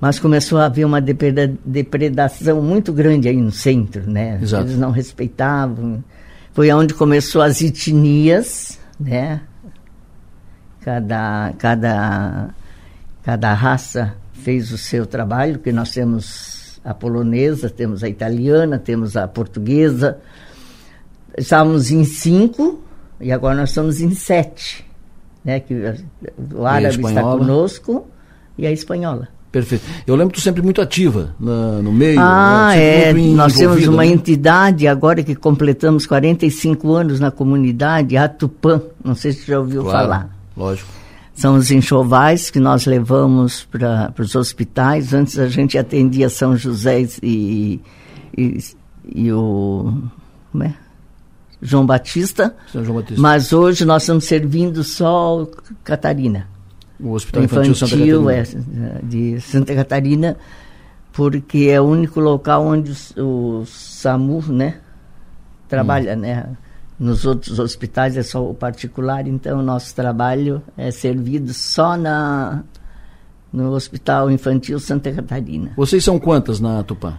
mas 0.00 0.18
começou 0.18 0.58
a 0.58 0.66
haver 0.66 0.84
uma 0.84 1.00
depredação 1.00 2.62
muito 2.62 2.92
grande 2.92 3.28
aí 3.28 3.36
no 3.36 3.50
centro, 3.50 4.08
né? 4.08 4.38
Exato. 4.40 4.64
Eles 4.64 4.78
não 4.78 4.90
respeitavam. 4.90 6.02
Foi 6.52 6.70
onde 6.72 6.94
começou 6.94 7.42
as 7.42 7.60
etnias, 7.60 8.78
né? 8.98 9.40
Cada, 10.80 11.52
cada, 11.58 12.54
cada 13.24 13.54
raça 13.54 14.14
fez 14.32 14.72
o 14.72 14.78
seu 14.78 15.04
trabalho, 15.04 15.58
que 15.58 15.72
nós 15.72 15.90
temos 15.90 16.80
a 16.84 16.94
polonesa, 16.94 17.68
temos 17.68 18.04
a 18.04 18.08
italiana, 18.08 18.78
temos 18.78 19.16
a 19.16 19.26
portuguesa. 19.26 20.18
Estávamos 21.36 21.90
em 21.90 22.04
cinco 22.04 22.82
e 23.20 23.32
agora 23.32 23.56
nós 23.56 23.70
estamos 23.70 24.00
em 24.00 24.12
sete, 24.14 24.86
né? 25.44 25.58
Que 25.58 25.74
o 26.54 26.64
árabe 26.64 27.04
está 27.04 27.20
conosco 27.20 28.06
e 28.56 28.64
a 28.64 28.70
espanhola. 28.70 29.28
Perfeito. 29.50 29.84
Eu 30.06 30.14
lembro 30.14 30.32
que 30.34 30.40
tu 30.40 30.42
sempre 30.42 30.60
muito 30.60 30.80
ativa 30.80 31.34
na, 31.40 31.80
no 31.82 31.90
meio. 31.90 32.20
Ah, 32.20 32.72
né? 32.74 33.10
é. 33.10 33.12
Nós 33.12 33.54
temos 33.54 33.86
uma 33.86 34.04
né? 34.04 34.08
entidade 34.08 34.86
agora 34.86 35.22
que 35.22 35.34
completamos 35.34 36.06
45 36.06 36.92
anos 36.92 37.18
na 37.18 37.30
comunidade, 37.30 38.16
a 38.16 38.28
Tupã. 38.28 38.82
Não 39.02 39.14
sei 39.14 39.32
se 39.32 39.46
já 39.46 39.58
ouviu 39.58 39.82
claro, 39.82 39.98
falar. 39.98 40.36
Lógico. 40.56 40.88
São 41.34 41.56
os 41.56 41.70
enxovais 41.70 42.50
que 42.50 42.60
nós 42.60 42.84
levamos 42.84 43.64
para 43.64 44.12
os 44.18 44.34
hospitais. 44.34 45.14
Antes 45.14 45.38
a 45.38 45.48
gente 45.48 45.78
atendia 45.78 46.28
São 46.28 46.54
José 46.56 47.06
e, 47.22 47.80
e, 48.36 48.58
e 49.14 49.32
o. 49.32 49.94
Como 50.52 50.64
é? 50.64 50.74
João 51.62 51.86
Batista. 51.86 52.54
São 52.70 52.84
João 52.84 52.96
Batista. 52.96 53.20
Mas 53.20 53.52
hoje 53.52 53.84
nós 53.86 54.02
estamos 54.02 54.24
servindo 54.24 54.84
só 54.84 55.48
Catarina 55.82 56.57
o 57.00 57.12
Hospital 57.12 57.44
Infantil, 57.44 57.72
Infantil 57.72 58.22
Santa 58.22 58.44
Catarina. 58.44 58.96
É, 58.96 59.00
de 59.02 59.40
Santa 59.40 59.74
Catarina, 59.74 60.36
porque 61.12 61.68
é 61.70 61.80
o 61.80 61.84
único 61.84 62.20
local 62.20 62.64
onde 62.64 62.92
o, 63.16 63.60
o 63.60 63.66
SAMU, 63.66 64.42
né, 64.48 64.80
trabalha, 65.68 66.16
hum. 66.16 66.20
né? 66.20 66.46
Nos 66.98 67.24
outros 67.24 67.60
hospitais 67.60 68.16
é 68.16 68.24
só 68.24 68.44
o 68.44 68.52
particular, 68.52 69.28
então 69.28 69.60
o 69.60 69.62
nosso 69.62 69.94
trabalho 69.94 70.60
é 70.76 70.90
servido 70.90 71.54
só 71.54 71.96
na 71.96 72.64
no 73.52 73.72
Hospital 73.72 74.30
Infantil 74.30 74.80
Santa 74.80 75.12
Catarina. 75.12 75.72
Vocês 75.76 76.02
são 76.04 76.18
quantas 76.18 76.58
na 76.58 76.82
Tupã? 76.82 77.16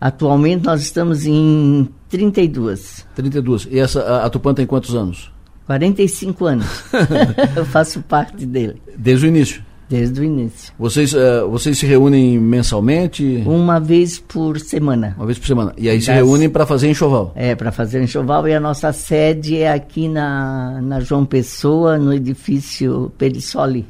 Atualmente 0.00 0.64
nós 0.64 0.80
estamos 0.80 1.26
em 1.26 1.88
32. 2.08 3.06
32. 3.14 3.68
E 3.70 3.78
essa, 3.78 4.00
a, 4.00 4.26
a 4.26 4.30
Tupã 4.30 4.54
tem 4.54 4.64
quantos 4.64 4.94
anos? 4.94 5.30
45 5.70 6.46
anos. 6.46 6.66
eu 7.54 7.64
faço 7.64 8.02
parte 8.02 8.44
dele. 8.44 8.82
Desde 8.96 9.26
o 9.26 9.28
início? 9.28 9.62
Desde 9.88 10.20
o 10.20 10.24
início. 10.24 10.74
Vocês, 10.76 11.14
uh, 11.14 11.48
vocês 11.48 11.78
se 11.78 11.86
reúnem 11.86 12.40
mensalmente? 12.40 13.44
Uma 13.46 13.78
vez 13.78 14.18
por 14.18 14.58
semana. 14.58 15.14
Uma 15.16 15.26
vez 15.26 15.38
por 15.38 15.46
semana. 15.46 15.72
E 15.78 15.88
aí 15.88 15.98
das... 15.98 16.06
se 16.06 16.12
reúnem 16.12 16.50
para 16.50 16.66
fazer 16.66 16.90
enxoval? 16.90 17.32
É, 17.36 17.54
para 17.54 17.70
fazer 17.70 18.02
enxoval. 18.02 18.48
E 18.48 18.54
a 18.54 18.58
nossa 18.58 18.92
sede 18.92 19.58
é 19.58 19.70
aqui 19.70 20.08
na, 20.08 20.80
na 20.82 20.98
João 20.98 21.24
Pessoa, 21.24 21.96
no 21.96 22.12
edifício 22.12 23.12
Perissoli. 23.16 23.86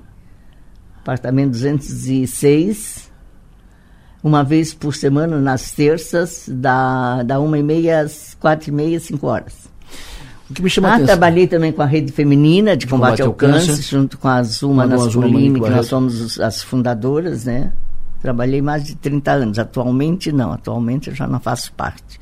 Apartamento 1.01 1.53
206. 1.53 3.11
Uma 4.23 4.45
vez 4.45 4.75
por 4.75 4.95
semana, 4.95 5.41
nas 5.41 5.73
terças, 5.73 6.45
da, 6.47 7.23
da 7.23 7.41
uma 7.41 7.59
e 7.59 7.63
meia 7.63 8.01
às 8.01 8.37
quatro 8.39 8.69
e 8.69 8.73
meia, 8.73 9.01
cinco 9.01 9.29
horas. 9.29 9.71
O 10.51 10.55
que 10.55 10.63
me 10.63 10.69
chama 10.69 10.89
ah, 10.89 10.95
atenção. 10.95 11.07
trabalhei 11.07 11.47
também 11.47 11.71
com 11.71 11.81
a 11.81 11.87
rede 11.87 12.11
feminina 12.11 12.77
de, 12.77 12.85
de 12.85 12.91
combate, 12.91 13.23
combate, 13.23 13.23
ao 13.23 13.33
câncer, 13.33 13.69
câncer, 13.69 13.83
junto 13.83 14.19
com 14.19 14.27
a 14.27 14.35
Azuma 14.35 14.85
Nascolini, 14.85 15.61
que 15.61 15.71
nós 15.71 15.87
somos 15.87 16.41
as 16.41 16.61
fundadoras, 16.61 17.45
né? 17.45 17.73
Trabalhei 18.21 18.61
mais 18.61 18.85
de 18.85 18.97
30 18.97 19.31
anos. 19.31 19.59
Atualmente 19.61 20.33
não, 20.33 20.53
atualmente 20.53 21.09
eu 21.09 21.15
já 21.15 21.29
não 21.29 21.39
faço 21.39 21.73
parte. 21.73 22.21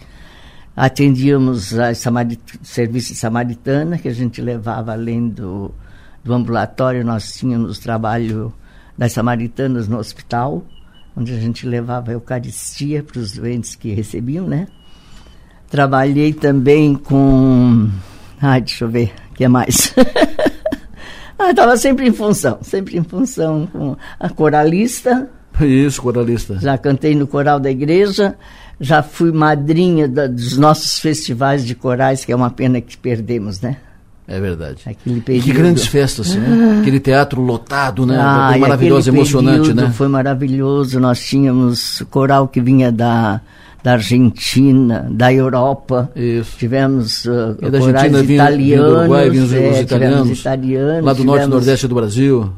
Atendíamos 0.77 1.77
a 1.79 1.95
samarit 1.95 2.39
serviço 2.63 3.15
de 3.15 3.19
samaritana, 3.19 3.97
que 3.97 4.09
a 4.09 4.15
gente 4.15 4.43
levava 4.43 4.93
além 4.93 5.29
do, 5.29 5.75
do 6.23 6.35
ambulatório, 6.35 7.05
nós 7.05 7.33
tínhamos 7.33 7.79
trabalho 7.79 8.53
das 8.97 9.13
samaritanas 9.13 9.89
no 9.89 9.97
hospital, 9.97 10.63
onde 11.17 11.33
a 11.33 11.41
gente 11.41 11.67
levava 11.67 12.11
a 12.11 12.15
Eucaristia 12.15 13.03
para 13.03 13.19
os 13.19 13.33
doentes 13.33 13.75
que 13.75 13.93
recebiam, 13.93 14.47
né? 14.47 14.69
Trabalhei 15.71 16.33
também 16.33 16.95
com 16.95 17.89
Ai, 18.41 18.61
deixa 18.61 18.85
eu 18.85 18.89
ver, 18.89 19.13
o 19.31 19.35
que 19.35 19.45
é 19.45 19.49
mais? 19.49 19.93
ah, 21.39 21.51
estava 21.51 21.77
sempre 21.77 22.07
em 22.07 22.13
função, 22.13 22.59
sempre 22.63 22.97
em 22.97 23.03
função 23.03 23.67
com 23.67 23.97
a 24.19 24.29
coralista. 24.29 25.29
Isso, 25.61 26.01
coralista. 26.01 26.59
Já 26.61 26.79
cantei 26.79 27.15
no 27.15 27.27
coral 27.27 27.59
da 27.59 27.71
igreja, 27.71 28.37
já 28.81 29.03
fui 29.03 29.33
madrinha 29.33 30.07
da, 30.07 30.27
dos 30.27 30.57
nossos 30.57 30.99
festivais 31.01 31.65
de 31.65 31.75
corais, 31.75 32.25
que 32.25 32.33
é 32.33 32.37
uma 32.37 32.51
pena 32.51 32.81
que 32.81 32.97
perdemos, 32.97 33.61
né? 33.61 33.77
É 34.29 34.39
verdade. 34.39 34.83
Aquele 34.85 35.23
período... 35.23 35.45
Que 35.45 35.53
grandes 35.53 35.87
festas, 35.87 36.35
né? 36.35 36.81
Aquele 36.81 37.01
teatro 37.01 37.41
lotado, 37.41 38.05
né? 38.05 38.19
Ah, 38.21 38.51
foi 38.51 38.61
maravilhoso, 38.61 39.11
emocionante, 39.11 39.73
né? 39.73 39.91
Foi 39.91 40.07
maravilhoso. 40.07 41.01
Nós 41.01 41.19
tínhamos 41.19 42.03
coral 42.11 42.47
que 42.47 42.61
vinha 42.61 42.93
da 42.93 43.41
da 43.83 43.93
Argentina, 43.93 45.07
da 45.11 45.33
Europa. 45.33 46.11
Isso. 46.15 46.57
Tivemos 46.59 47.25
uh, 47.25 47.57
e 47.61 47.71
da 47.71 47.79
Argentina 47.79 48.23
vinha, 48.23 48.43
italianos, 48.43 48.93
do 48.93 48.99
Uruguai, 48.99 49.31
vinha 49.31 49.45
os, 49.45 49.53
é, 49.53 49.71
os 49.71 49.79
italianos, 49.81 50.41
italianos. 50.41 51.05
Lá 51.05 51.13
do 51.13 51.25
norte 51.25 51.45
e 51.45 51.49
nordeste 51.49 51.89
do 51.89 51.95
Brasil. 51.95 52.53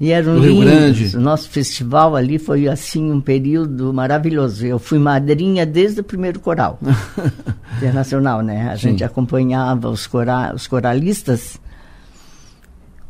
E 0.00 0.10
eram 0.10 0.34
do 0.34 0.40
Rio 0.40 0.60
Grande. 0.60 1.16
O 1.16 1.20
nosso 1.20 1.48
festival 1.48 2.16
ali 2.16 2.38
foi 2.38 2.68
assim 2.68 3.12
um 3.12 3.20
período 3.20 3.92
maravilhoso. 3.92 4.66
Eu 4.66 4.78
fui 4.78 4.98
madrinha 4.98 5.64
desde 5.64 6.00
o 6.00 6.04
primeiro 6.04 6.40
coral 6.40 6.78
internacional, 7.78 8.42
né? 8.42 8.70
A 8.70 8.76
Sim. 8.76 8.90
gente 8.90 9.04
acompanhava 9.04 9.88
os, 9.88 10.06
cora 10.06 10.52
os 10.54 10.66
coralistas 10.66 11.60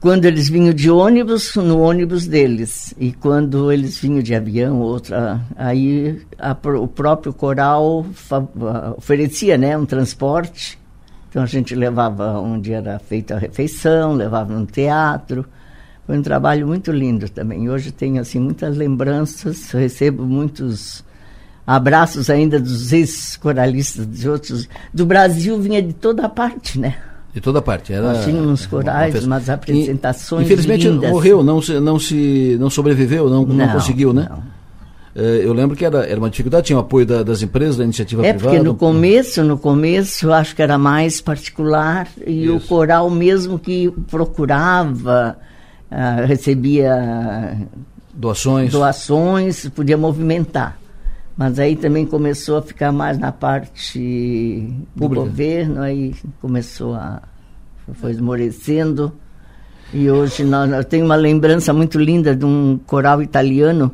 quando 0.05 0.27
eles 0.27 0.51
vinham 0.51 0.75
de 0.75 0.91
ônibus, 0.91 1.55
no 1.55 1.81
ônibus 1.81 2.27
deles. 2.27 2.93
E 2.99 3.11
quando 3.11 3.73
eles 3.73 3.97
vinham 3.97 4.21
de 4.21 4.35
avião, 4.35 4.79
outra, 4.79 5.41
aí 5.57 6.21
a, 6.39 6.55
o 6.79 6.87
próprio 6.87 7.33
coral 7.33 8.05
oferecia 8.99 9.57
né, 9.57 9.75
um 9.79 9.87
transporte. 9.87 10.79
Então 11.31 11.43
a 11.43 11.47
gente 11.47 11.75
levava 11.75 12.39
onde 12.39 12.71
era 12.71 12.99
feita 12.99 13.37
a 13.37 13.39
refeição, 13.39 14.13
levava 14.13 14.53
no 14.53 14.67
teatro. 14.67 15.47
Foi 16.07 16.19
um 16.19 16.23
trabalho 16.23 16.67
muito 16.67 16.93
lindo 16.93 17.27
também. 17.31 17.71
Hoje 17.71 17.91
tenho 17.91 18.21
assim 18.21 18.39
muitas 18.39 18.77
lembranças, 18.77 19.71
recebo 19.71 20.27
muitos 20.27 21.03
abraços 21.67 22.29
ainda 22.29 22.61
dos 22.61 22.93
ex-coralistas 22.93 24.07
de 24.07 24.29
outros. 24.29 24.69
Do 24.93 25.07
Brasil 25.07 25.59
vinha 25.59 25.81
de 25.81 25.95
toda 25.95 26.29
parte, 26.29 26.79
né? 26.79 26.95
De 27.35 27.41
toda 27.41 27.61
parte. 27.61 27.93
Era 27.93 28.13
Nós 28.13 28.25
tínhamos 28.25 28.65
corais, 28.65 29.25
umas 29.25 29.51
apresentações 29.51 30.45
Infelizmente 30.47 30.89
lindas. 30.89 31.11
morreu, 31.11 31.43
não, 31.43 31.61
se, 31.61 31.81
não, 31.81 31.99
se, 31.99 32.57
não 32.61 32.71
sobreviveu, 32.71 33.29
não, 33.29 33.45
não, 33.45 33.55
Não, 33.57 33.73
conseguiu, 33.73 34.13
né? 34.13 34.29
não. 34.31 34.55
Eh, 35.17 35.41
Eu 35.45 35.53
lembro 35.53 35.77
que 35.77 35.85
era, 35.85 36.07
era 36.07 36.19
uma 36.19 36.31
dificuldade, 36.31 36.67
tinha 36.67 36.77
o 36.77 36.81
apoio 36.81 37.05
da- 37.05 37.23
das 37.25 37.43
empresas, 37.43 37.77
da 37.77 37.85
iniciativa 37.85 38.25
É 38.25 38.33
privada. 38.33 38.51
porque 38.57 38.65
no 38.65 38.75
começo, 38.77 39.43
no 39.43 39.59
começo, 39.59 40.27
eu 40.27 40.33
acho 40.33 40.55
que 40.55 40.63
era 40.63 40.79
mais 40.79 41.21
particular 41.21 42.07
e 42.27 42.49
o 42.49 42.57
Isso. 42.59 42.69
coral 42.69 43.11
mesmo 43.11 43.59
que 43.59 43.93
procurava, 44.11 45.37
ah, 45.91 46.25
recebia 46.27 47.59
Doações. 48.13 48.71
doações, 48.73 49.69
podia 49.71 49.97
movimentar. 49.97 50.79
Mas 51.37 51.59
aí 51.59 51.75
também 51.75 52.07
começou 52.07 52.59
a 52.59 52.63
ficar 52.63 52.93
mais 52.93 53.19
na 53.19 53.33
parte 53.33 54.69
do 54.95 55.01
Pública. 55.01 55.27
governo, 55.27 55.83
aí 55.83 56.15
começou 56.41 56.95
a. 56.95 57.23
foi 57.95 58.13
esmorecendo. 58.13 59.13
E 59.93 60.11
hoje 60.11 60.45
nós, 60.45 60.71
eu 60.71 60.85
tenho 60.85 61.05
uma 61.05 61.17
lembrança 61.17 61.73
muito 61.73 61.99
linda 61.99 62.35
de 62.35 62.45
um 62.45 62.79
coral 62.87 63.23
italiano, 63.23 63.93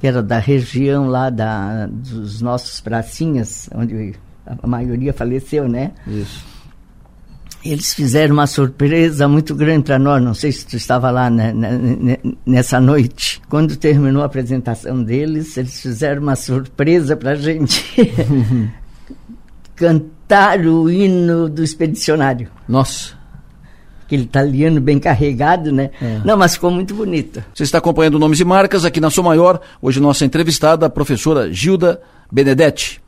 que 0.00 0.06
era 0.06 0.22
da 0.22 0.38
região 0.38 1.06
lá 1.08 1.30
da, 1.30 1.86
dos 1.86 2.40
nossos 2.40 2.80
pracinhas, 2.80 3.68
onde 3.74 4.14
a 4.46 4.66
maioria 4.66 5.12
faleceu, 5.12 5.68
né? 5.68 5.92
Isso. 6.06 6.53
Eles 7.64 7.94
fizeram 7.94 8.34
uma 8.34 8.46
surpresa 8.46 9.26
muito 9.26 9.54
grande 9.54 9.84
para 9.84 9.98
nós. 9.98 10.22
Não 10.22 10.34
sei 10.34 10.52
se 10.52 10.66
tu 10.66 10.76
estava 10.76 11.10
lá 11.10 11.30
né, 11.30 11.54
nessa 12.44 12.78
noite. 12.78 13.40
Quando 13.48 13.74
terminou 13.76 14.22
a 14.22 14.26
apresentação 14.26 15.02
deles, 15.02 15.56
eles 15.56 15.80
fizeram 15.80 16.20
uma 16.20 16.36
surpresa 16.36 17.16
para 17.16 17.30
a 17.30 17.36
gente 17.36 17.82
cantar 19.74 20.60
o 20.60 20.90
hino 20.90 21.48
do 21.48 21.64
expedicionário. 21.64 22.50
Nossa. 22.68 23.14
Aquele 24.04 24.24
italiano 24.24 24.80
bem 24.80 24.98
carregado, 24.98 25.72
né? 25.72 25.90
É. 26.02 26.20
Não, 26.22 26.36
mas 26.36 26.54
ficou 26.54 26.70
muito 26.70 26.94
bonito. 26.94 27.42
Você 27.54 27.62
está 27.62 27.78
acompanhando 27.78 28.18
Nomes 28.18 28.38
e 28.38 28.44
Marcas 28.44 28.84
aqui 28.84 29.00
na 29.00 29.08
Sou 29.08 29.24
Maior. 29.24 29.58
Hoje 29.80 30.00
nossa 30.00 30.26
entrevistada, 30.26 30.84
a 30.84 30.90
professora 30.90 31.50
Gilda 31.50 32.02
Benedetti. 32.30 33.03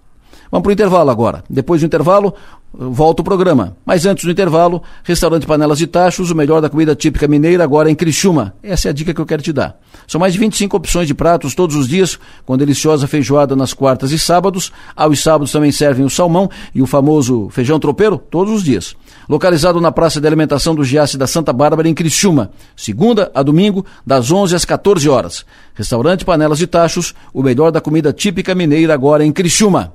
Vamos 0.56 0.64
para 0.64 0.70
o 0.70 0.72
intervalo 0.72 1.10
agora. 1.10 1.44
Depois 1.50 1.82
do 1.82 1.84
intervalo, 1.84 2.32
volta 2.72 3.20
o 3.20 3.24
programa. 3.24 3.76
Mas 3.84 4.06
antes 4.06 4.24
do 4.24 4.30
intervalo, 4.30 4.82
restaurante 5.04 5.46
Panelas 5.46 5.82
e 5.82 5.86
Tachos, 5.86 6.30
o 6.30 6.34
melhor 6.34 6.62
da 6.62 6.70
comida 6.70 6.96
típica 6.96 7.28
mineira 7.28 7.62
agora 7.62 7.90
em 7.90 7.94
Criciúma. 7.94 8.54
Essa 8.62 8.88
é 8.88 8.90
a 8.90 8.94
dica 8.94 9.12
que 9.12 9.20
eu 9.20 9.26
quero 9.26 9.42
te 9.42 9.52
dar. 9.52 9.78
São 10.08 10.18
mais 10.18 10.32
de 10.32 10.38
25 10.38 10.74
opções 10.74 11.06
de 11.06 11.12
pratos 11.12 11.54
todos 11.54 11.76
os 11.76 11.86
dias, 11.86 12.18
com 12.46 12.56
deliciosa 12.56 13.06
feijoada 13.06 13.54
nas 13.54 13.74
quartas 13.74 14.12
e 14.12 14.18
sábados. 14.18 14.72
Aos 14.96 15.22
sábados 15.22 15.52
também 15.52 15.70
servem 15.70 16.06
o 16.06 16.08
salmão 16.08 16.48
e 16.74 16.80
o 16.80 16.86
famoso 16.86 17.50
feijão 17.50 17.78
tropeiro 17.78 18.16
todos 18.16 18.54
os 18.54 18.64
dias. 18.64 18.96
Localizado 19.28 19.78
na 19.78 19.92
Praça 19.92 20.22
de 20.22 20.26
Alimentação 20.26 20.74
do 20.74 20.82
Giasse 20.82 21.18
da 21.18 21.26
Santa 21.26 21.52
Bárbara, 21.52 21.86
em 21.86 21.92
Criciúma. 21.92 22.50
Segunda 22.74 23.30
a 23.34 23.42
domingo, 23.42 23.84
das 24.06 24.30
11 24.30 24.56
às 24.56 24.64
14 24.64 25.06
horas. 25.06 25.44
Restaurante 25.74 26.24
Panelas 26.24 26.62
e 26.62 26.66
Tachos, 26.66 27.14
o 27.34 27.42
melhor 27.42 27.70
da 27.70 27.82
comida 27.82 28.10
típica 28.10 28.54
mineira 28.54 28.94
agora 28.94 29.22
em 29.22 29.30
Criciúma. 29.30 29.92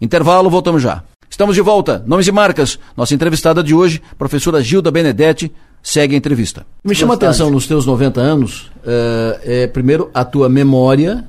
Intervalo, 0.00 0.48
voltamos 0.48 0.82
já. 0.82 1.02
Estamos 1.28 1.54
de 1.54 1.60
volta. 1.60 2.02
Nomes 2.06 2.26
e 2.26 2.32
marcas. 2.32 2.78
Nossa 2.96 3.14
entrevistada 3.14 3.62
de 3.62 3.74
hoje, 3.74 4.00
professora 4.16 4.62
Gilda 4.62 4.90
Benedetti, 4.90 5.52
segue 5.82 6.14
a 6.14 6.18
entrevista. 6.18 6.66
Me 6.84 6.94
chama 6.94 7.14
a 7.14 7.16
atenção 7.16 7.50
nos 7.50 7.66
teus 7.66 7.84
90 7.84 8.20
anos, 8.20 8.70
eh, 8.84 9.40
é, 9.44 9.66
primeiro, 9.66 10.10
a 10.14 10.24
tua 10.24 10.48
memória, 10.48 11.24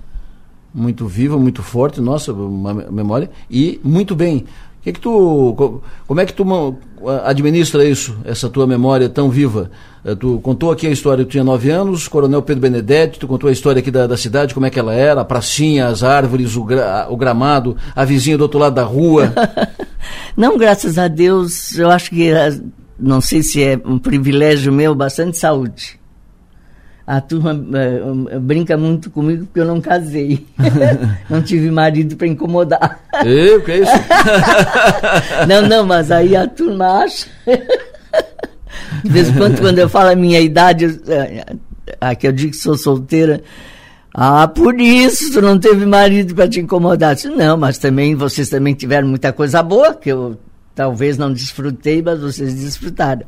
muito 0.74 1.08
viva, 1.08 1.38
muito 1.38 1.64
forte, 1.64 2.00
nossa, 2.00 2.34
memória, 2.34 3.30
e 3.50 3.80
muito 3.84 4.16
bem. 4.16 4.46
Que 4.82 4.94
que 4.94 5.00
tu, 5.00 5.54
co- 5.58 5.82
como 6.08 6.22
é 6.22 6.26
que 6.26 6.34
tu 6.34 6.46
administra 7.26 7.84
isso, 7.84 8.18
essa 8.24 8.50
tua 8.50 8.66
memória 8.66 9.10
tão 9.10 9.30
viva? 9.30 9.70
Eh, 10.06 10.16
Tu 10.16 10.40
contou 10.42 10.72
aqui 10.72 10.88
a 10.88 10.90
história, 10.90 11.26
tu 11.26 11.32
tinha 11.32 11.44
nove 11.44 11.70
anos, 11.70 12.08
Coronel 12.08 12.42
Pedro 12.42 12.62
Benedetti, 12.62 13.20
tu 13.20 13.28
contou 13.28 13.50
a 13.50 13.52
história 13.54 13.80
aqui 13.82 13.92
da, 13.92 14.08
da 14.08 14.16
cidade, 14.16 14.54
como 14.54 14.66
é 14.66 14.70
que 14.70 14.80
ela 14.80 14.94
era, 14.94 15.20
a 15.20 15.26
pracinha, 15.26 15.88
as 15.88 16.02
árvores, 16.02 16.56
o, 16.56 16.64
gra- 16.64 17.08
o 17.10 17.18
gramado, 17.18 17.76
a 17.94 18.06
vizinha 18.06 18.38
do 18.38 18.42
outro 18.42 18.58
lado 18.60 18.76
da 18.76 18.84
rua. 18.84 19.34
Não, 20.36 20.58
graças 20.58 20.98
a 20.98 21.10
Deus, 21.10 21.78
eu 21.78 21.90
acho 21.92 22.10
que, 22.12 22.32
ah, 22.32 22.58
não 22.98 23.20
sei 23.20 23.44
se 23.44 23.62
é 23.62 23.80
um 23.86 24.00
privilégio 24.00 24.72
meu, 24.72 24.96
bastante 24.96 25.38
saúde. 25.38 25.99
A 27.10 27.20
turma 27.20 27.54
um, 27.54 28.40
brinca 28.40 28.78
muito 28.78 29.10
comigo 29.10 29.46
porque 29.46 29.62
eu 29.62 29.66
não 29.66 29.82
casei. 29.82 30.46
não 31.28 31.42
tive 31.42 31.72
marido 31.72 32.16
para 32.16 32.28
incomodar. 32.28 33.00
O 33.12 33.62
que 33.66 33.72
é 33.72 33.78
isso? 33.80 33.92
não, 35.50 35.64
não, 35.68 35.88
mas 35.88 36.12
aí 36.12 36.36
a 36.36 36.48
turma 36.48 36.86
acha. 37.04 37.26
De 39.04 39.10
vez 39.10 39.28
em 39.28 39.34
quando, 39.34 39.60
quando 39.60 39.80
eu 39.80 39.90
falo 39.90 40.12
a 40.12 40.16
minha 40.16 40.40
idade, 40.40 40.86
eu- 40.86 41.00
eh, 41.12 41.46
a 42.00 42.14
que 42.14 42.28
eu 42.28 42.32
digo 42.32 42.52
que 42.52 42.58
sou 42.58 42.78
solteira, 42.78 43.42
ah, 44.14 44.48
por 44.48 44.80
isso 44.80 45.34
tu 45.34 45.42
não 45.42 45.58
teve 45.58 45.88
marido 45.88 46.36
para 46.36 46.48
te 46.48 46.60
incomodar. 46.60 47.14
Eu 47.14 47.16
disse, 47.16 47.30
não, 47.30 47.58
mas 47.58 47.80
também 47.80 48.14
vocês 48.14 48.50
também 48.50 48.76
tiveram 48.76 49.08
muita 49.08 49.34
coisa 49.34 49.64
boa, 49.64 49.96
que 49.96 50.10
eu 50.10 50.38
talvez 50.76 51.18
não 51.18 51.34
desfrutei, 51.34 52.04
mas 52.04 52.20
vocês 52.20 52.54
desfrutaram. 52.54 53.26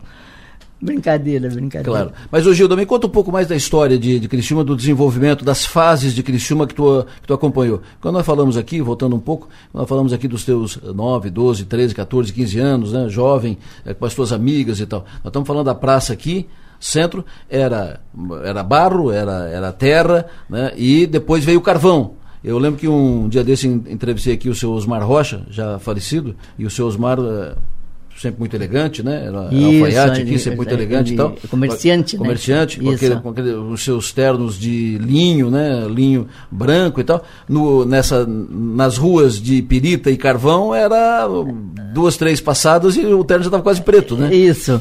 Brincadeira, 0.81 1.47
brincadeira. 1.49 1.83
Claro. 1.91 2.11
Mas, 2.31 2.47
ô 2.47 2.53
Gilda, 2.53 2.75
me 2.75 2.85
conta 2.85 3.05
um 3.05 3.09
pouco 3.09 3.31
mais 3.31 3.47
da 3.47 3.55
história 3.55 3.99
de, 3.99 4.19
de 4.19 4.27
Criciúma, 4.27 4.63
do 4.63 4.75
desenvolvimento, 4.75 5.45
das 5.45 5.65
fases 5.65 6.13
de 6.15 6.23
Criciúma 6.23 6.65
que 6.65 6.73
tu, 6.73 7.05
que 7.21 7.27
tu 7.27 7.33
acompanhou. 7.33 7.81
Quando 8.01 8.15
nós 8.15 8.25
falamos 8.25 8.57
aqui, 8.57 8.81
voltando 8.81 9.15
um 9.15 9.19
pouco, 9.19 9.47
nós 9.73 9.87
falamos 9.87 10.11
aqui 10.11 10.27
dos 10.27 10.43
teus 10.43 10.77
9, 10.81 11.29
12, 11.29 11.65
13, 11.65 11.93
14, 11.93 12.33
15 12.33 12.59
anos, 12.59 12.91
né, 12.93 13.07
jovem, 13.09 13.57
eh, 13.85 13.93
com 13.93 14.05
as 14.05 14.15
tuas 14.15 14.31
amigas 14.33 14.79
e 14.79 14.85
tal. 14.87 15.01
Nós 15.23 15.27
estamos 15.27 15.45
falando 15.47 15.65
da 15.65 15.75
praça 15.75 16.13
aqui, 16.13 16.47
centro, 16.79 17.23
era, 17.47 17.99
era 18.43 18.63
barro, 18.63 19.11
era, 19.11 19.47
era 19.49 19.71
terra, 19.71 20.25
né, 20.49 20.71
e 20.75 21.05
depois 21.05 21.45
veio 21.45 21.59
o 21.59 21.61
carvão. 21.61 22.13
Eu 22.43 22.57
lembro 22.57 22.79
que 22.79 22.87
um 22.87 23.29
dia 23.29 23.43
desse 23.43 23.67
en- 23.67 23.83
entrevistei 23.87 24.33
aqui 24.33 24.49
o 24.49 24.55
seu 24.55 24.71
Osmar 24.71 25.05
Rocha, 25.05 25.43
já 25.51 25.77
falecido, 25.77 26.35
e 26.57 26.65
o 26.65 26.71
seu 26.71 26.87
Osmar... 26.87 27.19
eh, 27.19 27.53
Sempre 28.21 28.39
muito 28.39 28.55
elegante, 28.55 29.01
né? 29.01 29.25
Era, 29.25 29.49
Isso, 29.51 29.83
alfaiate 29.83 30.21
aqui, 30.21 30.37
sempre 30.37 30.57
muito 30.57 30.69
ele- 30.73 30.83
elegante 30.83 31.13
e 31.13 31.15
tal. 31.15 31.35
comerciante, 31.49 32.15
né? 32.15 32.19
Comerciante, 32.23 32.79
com, 32.79 32.85
Isso. 32.85 32.93
aquele, 32.95 33.15
com 33.19 33.29
aquele- 33.29 33.53
os 33.53 33.83
seus 33.83 34.11
ternos 34.13 34.59
de 34.59 34.99
linho, 34.99 35.49
né? 35.49 35.87
Linho 35.89 36.27
branco 36.51 37.01
e 37.01 37.03
tal. 37.03 37.23
No, 37.49 37.83
nessa, 37.83 38.25
nas 38.27 38.95
ruas 38.97 39.41
de 39.41 39.61
Pirita 39.63 40.11
e 40.11 40.17
Carvão 40.17 40.73
era 40.75 41.27
duas, 41.93 42.15
três 42.15 42.39
passadas 42.39 42.95
e 42.95 43.05
o 43.05 43.23
terno 43.23 43.43
já 43.43 43.47
estava 43.47 43.63
quase 43.63 43.81
preto, 43.81 44.15
né? 44.15 44.31
Isso. 44.33 44.79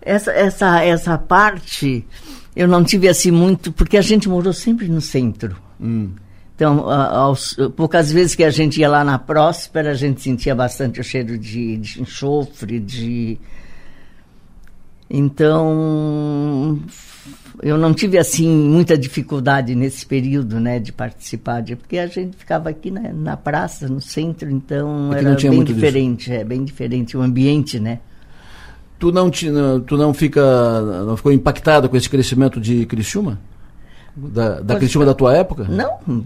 Essa, 0.00 0.32
essa, 0.32 0.82
essa 0.82 1.18
parte 1.18 2.04
eu 2.56 2.66
não 2.66 2.82
tive 2.82 3.06
assim 3.08 3.30
muito, 3.30 3.70
porque 3.70 3.96
a 3.98 4.02
gente 4.02 4.28
morou 4.30 4.52
sempre 4.52 4.88
no 4.88 5.00
centro. 5.02 5.56
Hum. 5.80 6.08
Então, 6.54 6.88
aos, 6.88 7.56
poucas 7.76 8.12
vezes 8.12 8.34
que 8.34 8.44
a 8.44 8.50
gente 8.50 8.80
ia 8.80 8.88
lá 8.88 9.02
na 9.02 9.18
Próspera, 9.18 9.90
a 9.90 9.94
gente 9.94 10.20
sentia 10.20 10.54
bastante 10.54 11.00
o 11.00 11.04
cheiro 11.04 11.38
de, 11.38 11.76
de 11.76 12.02
enxofre, 12.02 12.78
de. 12.78 13.38
Então, 15.08 16.78
eu 17.62 17.76
não 17.76 17.92
tive 17.92 18.18
assim 18.18 18.48
muita 18.48 18.96
dificuldade 18.96 19.74
nesse 19.74 20.06
período, 20.06 20.58
né, 20.58 20.78
de 20.78 20.92
participar, 20.92 21.60
de, 21.60 21.76
porque 21.76 21.98
a 21.98 22.06
gente 22.06 22.36
ficava 22.36 22.70
aqui 22.70 22.90
na, 22.90 23.12
na 23.12 23.36
praça, 23.36 23.88
no 23.88 24.00
centro, 24.00 24.50
então 24.50 25.10
Aqui 25.12 25.26
era 25.26 25.34
bem 25.34 25.50
muito 25.50 25.68
disso. 25.68 25.80
diferente, 25.80 26.32
é 26.32 26.44
bem 26.44 26.64
diferente 26.64 27.16
o 27.16 27.22
ambiente, 27.22 27.78
né? 27.78 27.98
Tu 28.98 29.10
não, 29.10 29.28
te, 29.28 29.50
tu 29.86 29.96
não 29.96 30.14
fica. 30.14 30.40
não 31.04 31.16
ficou 31.16 31.32
impactado 31.32 31.88
com 31.88 31.96
esse 31.96 32.08
crescimento 32.08 32.60
de 32.60 32.86
Criciúma? 32.86 33.40
Da, 34.14 34.56
da 34.60 34.64
Pois- 34.74 34.78
Criciúma 34.80 35.06
da 35.06 35.14
tua 35.14 35.34
época? 35.34 35.64
Não, 35.68 36.22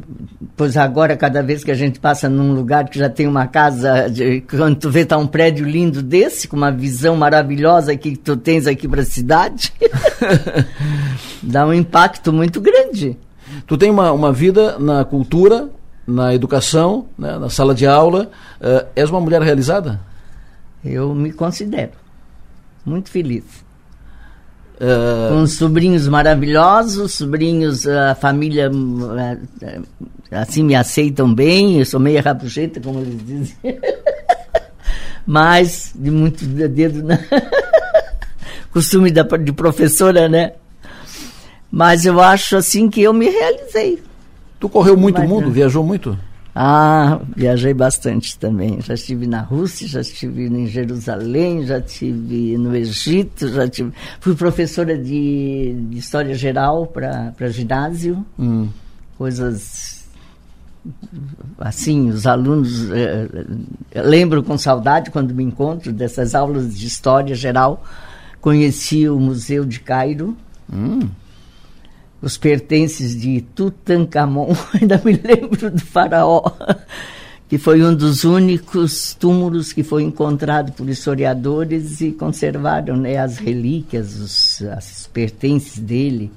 pois 0.57 0.77
agora, 0.77 1.17
cada 1.17 1.41
vez 1.41 1.63
que 1.63 1.71
a 1.71 1.75
gente 1.75 2.01
passa 2.01 2.29
num 2.29 2.53
lugar 2.53 2.89
que 2.89 2.99
já 2.99 3.09
tem 3.09 3.29
uma 3.29 3.47
casa, 3.47 4.09
de, 4.11 4.41
quando 4.41 4.75
tu 4.77 4.91
vê 4.91 5.05
tá 5.05 5.17
um 5.17 5.27
prédio 5.27 5.65
lindo 5.65 6.03
desse, 6.03 6.49
com 6.49 6.57
uma 6.57 6.73
visão 6.73 7.17
maravilhosa 7.17 7.97
que 7.97 8.17
tu 8.17 8.37
tens 8.37 8.67
aqui 8.67 8.89
para 8.89 9.03
a 9.03 9.05
cidade, 9.05 9.73
dá 11.43 11.67
um 11.67 11.73
impacto 11.73 12.33
muito 12.33 12.61
grande. 12.61 13.17
Tu 13.67 13.77
tem 13.79 13.91
uma, 13.91 14.11
uma 14.13 14.33
vida 14.33 14.79
na 14.79 15.05
cultura, 15.05 15.69
na 16.07 16.35
educação, 16.35 17.07
né, 17.19 17.39
na 17.39 17.49
sala 17.49 17.75
de 17.75 17.87
aula. 17.87 18.31
eh, 18.61 18.87
és 18.97 19.11
uma 19.11 19.21
mulher 19.21 19.41
realizada? 19.43 20.01
Eu 20.85 21.15
me 21.15 21.33
considero 21.33 21.93
muito 22.85 23.11
feliz. 23.11 23.45
Eh, 24.79 25.29
Com 25.31 25.47
sobrinhos 25.47 26.07
maravilhosos, 26.07 27.15
sobrinhos, 27.15 27.87
a 27.87 28.15
família 28.15 28.71
hum, 28.71 29.01
eh, 29.19 29.39
eh, 29.63 29.81
assim 30.31 30.63
me 30.63 30.75
aceitam 30.75 31.33
bem, 31.33 31.79
eu 31.79 31.87
sou 31.87 31.99
meio 31.99 32.23
rabugenta, 32.23 32.81
como 32.81 33.01
eles 33.01 33.27
dizem. 33.27 33.57
Mas 35.27 35.93
de 35.95 36.11
muito 36.11 36.45
dedo 36.45 37.03
na 37.03 37.19
costume 38.71 39.11
da, 39.11 39.23
de 39.23 39.53
professora, 39.53 40.29
né? 40.29 40.53
Mas 41.71 42.05
eu 42.05 42.21
acho 42.21 42.57
assim 42.57 42.89
que 42.89 43.03
eu 43.03 43.13
me 43.13 43.29
realizei. 43.29 44.03
tu 44.61 44.69
correu 44.69 44.97
muito 44.97 45.19
Mas, 45.21 45.29
mundo, 45.29 45.47
né? 45.49 45.53
viajou 45.53 45.83
muito? 45.83 46.17
Ah, 46.59 47.21
viajei 47.37 47.75
bastante 47.75 48.39
também. 48.39 48.81
Já 48.81 48.95
estive 48.95 49.27
na 49.27 49.43
Rússia, 49.43 49.87
já 49.87 50.01
estive 50.01 50.47
em 50.47 50.67
Jerusalém, 50.67 51.67
já 51.67 51.77
estive 51.77 52.57
no 52.57 52.75
Egito, 52.75 53.47
já 53.47 53.69
tive. 53.69 53.93
Fui 54.21 54.35
professora 54.35 54.97
de, 54.97 55.77
de 55.91 55.99
História 55.99 56.35
Geral 56.35 56.87
para 56.87 57.51
ginásio. 57.51 58.25
Hum. 58.39 58.71
Coisas 59.19 60.07
assim, 61.59 62.09
os 62.09 62.27
alunos 62.27 62.91
eh, 62.91 63.29
lembro 64.01 64.43
com 64.43 64.57
saudade 64.57 65.11
quando 65.11 65.35
me 65.35 65.45
encontro 65.45 65.93
dessas 65.93 66.35
aulas 66.35 66.75
de 66.75 66.87
história 66.87 67.35
geral. 67.35 67.85
Conheci 68.41 69.07
o 69.07 69.21
Museu 69.21 69.63
de 69.67 69.79
Cairo. 69.79 70.35
Hum 70.73 71.07
os 72.27 72.37
pertences 72.37 73.19
de 73.19 73.41
Tutankhamon, 73.41 74.53
ainda 74.75 75.01
me 75.05 75.13
lembro 75.13 75.71
do 75.71 75.81
faraó, 75.81 76.43
que 77.49 77.57
foi 77.57 77.81
um 77.85 77.95
dos 77.95 78.25
únicos 78.25 79.15
túmulos 79.15 79.73
que 79.73 79.85
foi 79.85 80.03
encontrado 80.03 80.73
por 80.73 80.89
historiadores 80.89 82.01
e 82.01 82.11
conservaram 82.11 82.97
né, 82.97 83.17
as 83.17 83.39
relíquias, 83.39 84.17
os, 84.17 84.63
as 84.63 85.09
pertences 85.13 85.79
dele. 85.79 86.33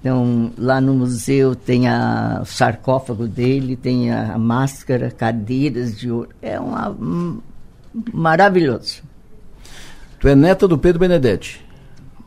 Então, 0.00 0.50
lá 0.56 0.80
no 0.80 0.94
museu 0.94 1.54
tem 1.54 1.88
a, 1.88 2.38
o 2.40 2.46
sarcófago 2.46 3.26
dele, 3.26 3.76
tem 3.76 4.10
a, 4.10 4.32
a 4.32 4.38
máscara, 4.38 5.10
cadeiras 5.10 5.98
de 5.98 6.10
ouro. 6.10 6.30
É 6.40 6.58
uma, 6.58 6.88
um, 6.88 7.40
maravilhoso. 8.14 9.02
Tu 10.18 10.28
é 10.28 10.34
neta 10.34 10.66
do 10.66 10.78
Pedro 10.78 11.00
Benedetti? 11.00 11.65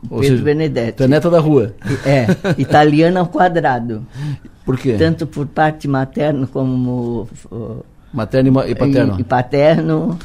Ou 0.08 0.20
Pedro 0.20 0.36
seja, 0.36 0.44
Benedetti. 0.44 0.92
Tu 0.92 1.02
é 1.02 1.08
neta 1.08 1.28
da 1.28 1.40
rua. 1.40 1.74
É, 2.06 2.26
italiana 2.56 3.20
ao 3.20 3.26
quadrado. 3.26 4.06
Por 4.64 4.78
quê? 4.78 4.96
Tanto 4.98 5.26
por 5.26 5.46
parte 5.46 5.86
materna 5.86 6.46
como... 6.46 7.28
Materno 8.12 8.48
e 8.66 8.74
paterno. 8.74 9.16
E, 9.18 9.20
e 9.20 9.24
paterno, 9.24 10.18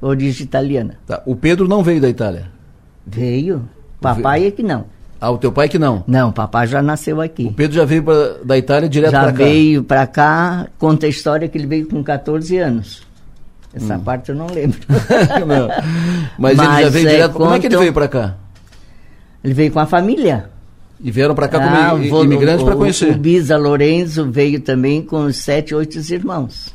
origem 0.00 0.44
italiana. 0.44 0.96
Tá. 1.06 1.22
O 1.26 1.34
Pedro 1.34 1.66
não 1.66 1.82
veio 1.82 2.00
da 2.00 2.08
Itália? 2.08 2.48
Veio. 3.06 3.68
Papai 4.00 4.40
veio. 4.40 4.48
é 4.48 4.50
que 4.52 4.62
não. 4.62 4.84
Ah, 5.20 5.30
o 5.30 5.38
teu 5.38 5.50
pai 5.50 5.68
que 5.68 5.78
não? 5.78 6.04
Não, 6.06 6.30
papai 6.30 6.66
já 6.66 6.82
nasceu 6.82 7.20
aqui. 7.20 7.46
O 7.46 7.52
Pedro 7.52 7.76
já 7.76 7.84
veio 7.84 8.02
pra, 8.02 8.34
da 8.44 8.58
Itália 8.58 8.88
direto 8.88 9.12
para 9.12 9.20
cá? 9.20 9.26
Já 9.30 9.32
veio 9.32 9.82
para 9.82 10.06
cá, 10.06 10.68
conta 10.78 11.06
a 11.06 11.08
história 11.08 11.48
que 11.48 11.56
ele 11.56 11.66
veio 11.66 11.88
com 11.88 12.04
14 12.04 12.58
anos. 12.58 13.02
Essa 13.72 13.96
hum. 13.96 14.00
parte 14.00 14.28
eu 14.28 14.34
não 14.34 14.46
lembro. 14.46 14.78
não. 15.48 15.68
Mas, 16.38 16.56
Mas, 16.56 16.68
ele 16.68 16.82
já 16.82 16.88
veio 16.90 17.08
é, 17.08 17.10
direto. 17.10 17.32
Como 17.32 17.54
é 17.54 17.58
que 17.58 17.66
ele 17.66 17.76
veio 17.76 17.92
para 17.92 18.06
cá? 18.06 18.34
Ele 19.44 19.52
veio 19.52 19.70
com 19.70 19.78
a 19.78 19.86
família. 19.86 20.50
E 20.98 21.10
vieram 21.10 21.34
para 21.34 21.48
cá 21.48 21.58
ah, 21.58 21.90
como 21.90 22.24
imigrantes 22.24 22.64
para 22.64 22.74
conhecer. 22.74 23.10
O 23.10 23.18
Bisa 23.18 23.58
Lorenzo 23.58 24.30
veio 24.30 24.58
também 24.60 25.02
com 25.02 25.30
sete, 25.30 25.74
oito 25.74 25.98
irmãos. 26.10 26.74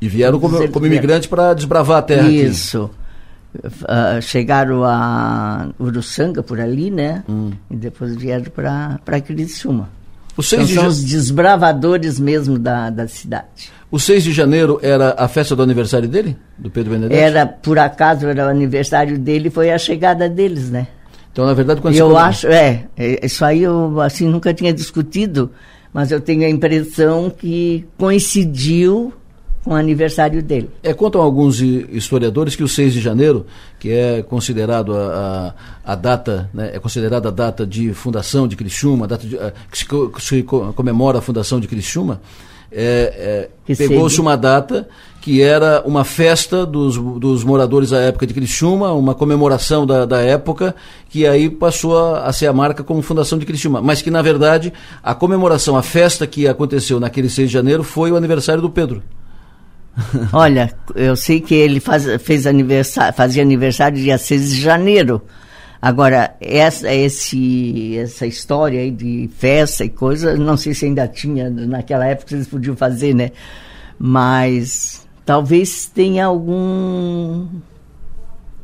E 0.00 0.08
vieram 0.08 0.38
como, 0.38 0.68
como 0.68 0.86
imigrantes 0.86 1.26
para 1.28 1.54
desbravar 1.54 1.98
a 1.98 2.02
terra 2.02 2.28
Isso. 2.28 2.90
Uh, 3.54 4.20
chegaram 4.20 4.84
a 4.84 5.70
Uruçanga, 5.80 6.42
por 6.42 6.60
ali, 6.60 6.90
né? 6.90 7.24
Hum. 7.28 7.50
E 7.70 7.76
depois 7.76 8.14
vieram 8.16 8.44
para 8.52 9.20
Criciúma. 9.20 9.88
Seis 10.42 10.70
então, 10.70 10.82
são 10.82 10.90
os 10.90 11.04
desbravadores 11.04 12.18
mesmo 12.18 12.58
da, 12.58 12.90
da 12.90 13.06
cidade. 13.08 13.70
O 13.90 13.98
6 13.98 14.22
de 14.22 14.32
janeiro 14.32 14.78
era 14.82 15.14
a 15.18 15.26
festa 15.26 15.56
do 15.56 15.62
aniversário 15.62 16.08
dele? 16.08 16.36
Do 16.56 16.70
Pedro 16.70 16.92
Benedetti? 16.92 17.20
Era, 17.20 17.44
por 17.44 17.78
acaso, 17.78 18.26
era 18.26 18.46
o 18.46 18.48
aniversário 18.48 19.18
dele, 19.18 19.50
foi 19.50 19.70
a 19.70 19.78
chegada 19.78 20.28
deles, 20.28 20.70
né? 20.70 20.86
Então, 21.40 21.48
na 21.48 21.54
verdade, 21.54 21.80
quando 21.80 21.96
Eu 21.96 22.18
acho, 22.18 22.48
é, 22.48 22.84
é, 22.98 23.24
isso 23.24 23.42
aí 23.46 23.62
eu 23.62 23.98
assim 24.02 24.28
nunca 24.28 24.52
tinha 24.52 24.74
discutido, 24.74 25.50
mas 25.90 26.12
eu 26.12 26.20
tenho 26.20 26.44
a 26.44 26.50
impressão 26.50 27.30
que 27.30 27.86
coincidiu 27.96 29.10
com 29.64 29.70
o 29.70 29.74
aniversário 29.74 30.42
dele. 30.42 30.68
É, 30.82 30.92
contam 30.92 31.22
alguns 31.22 31.62
historiadores 31.62 32.54
que 32.54 32.62
o 32.62 32.68
6 32.68 32.92
de 32.92 33.00
janeiro, 33.00 33.46
que 33.78 33.90
é 33.90 34.22
considerado 34.22 34.94
a, 34.94 35.54
a, 35.82 35.92
a 35.92 35.94
data, 35.94 36.50
né, 36.52 36.72
é 36.74 36.78
considerada 36.78 37.28
a 37.28 37.32
data 37.32 37.66
de 37.66 37.94
fundação 37.94 38.46
de 38.46 38.54
Criciúma, 38.54 39.06
a 39.06 39.08
data 39.08 39.26
de, 39.26 39.38
a, 39.38 39.50
que, 39.70 39.78
se, 39.78 39.86
que 39.86 40.22
se 40.22 40.42
comemora 40.42 41.20
a 41.20 41.22
fundação 41.22 41.58
de 41.58 41.66
Criciúma, 41.66 42.20
é, 42.70 43.48
é, 43.66 43.74
pegou-se 43.74 44.20
uma 44.20 44.36
data 44.36 44.86
que 45.20 45.42
era 45.42 45.82
uma 45.84 46.02
festa 46.02 46.64
dos, 46.64 46.96
dos 46.96 47.44
moradores 47.44 47.90
da 47.90 47.98
época 47.98 48.26
de 48.26 48.32
Criciúma, 48.32 48.92
uma 48.92 49.14
comemoração 49.14 49.86
da, 49.86 50.06
da 50.06 50.20
época, 50.20 50.74
que 51.10 51.26
aí 51.26 51.50
passou 51.50 51.98
a, 51.98 52.26
a, 52.26 52.32
ser 52.32 52.46
a 52.46 52.52
marca 52.52 52.82
como 52.82 53.02
Fundação 53.02 53.38
de 53.38 53.44
Criciúma. 53.44 53.82
Mas 53.82 54.00
que, 54.00 54.10
na 54.10 54.22
verdade, 54.22 54.72
a 55.02 55.14
comemoração, 55.14 55.76
a 55.76 55.82
festa 55.82 56.26
que 56.26 56.48
aconteceu 56.48 56.98
naquele 56.98 57.28
6 57.28 57.48
de 57.48 57.52
janeiro 57.52 57.82
foi 57.82 58.10
o 58.10 58.16
aniversário 58.16 58.62
do 58.62 58.70
Pedro. 58.70 59.02
Olha, 60.32 60.72
eu 60.94 61.14
sei 61.14 61.40
que 61.40 61.54
ele 61.54 61.80
faz, 61.80 62.06
fez 62.22 62.46
aniversário, 62.46 63.14
fazia 63.14 63.42
aniversário 63.42 63.98
dia 63.98 64.16
6 64.16 64.54
de 64.54 64.60
janeiro. 64.60 65.20
Agora, 65.82 66.34
essa, 66.40 66.92
esse, 66.94 67.98
essa 67.98 68.26
história 68.26 68.80
aí 68.80 68.90
de 68.90 69.28
festa 69.36 69.84
e 69.84 69.88
coisa, 69.88 70.36
não 70.36 70.56
sei 70.56 70.72
se 70.72 70.86
ainda 70.86 71.06
tinha 71.08 71.50
naquela 71.50 72.06
época 72.06 72.34
eles 72.34 72.46
podiam 72.46 72.76
fazer, 72.76 73.14
né? 73.14 73.32
Mas 73.98 75.06
talvez 75.30 75.86
tenha 75.86 76.26
algum 76.26 77.46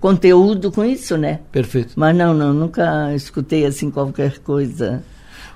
conteúdo 0.00 0.72
com 0.72 0.84
isso, 0.84 1.16
né? 1.16 1.38
Perfeito. 1.52 1.92
Mas 1.94 2.16
não, 2.16 2.34
não, 2.34 2.52
nunca 2.52 3.14
escutei 3.14 3.64
assim 3.64 3.88
qualquer 3.88 4.40
coisa. 4.40 5.00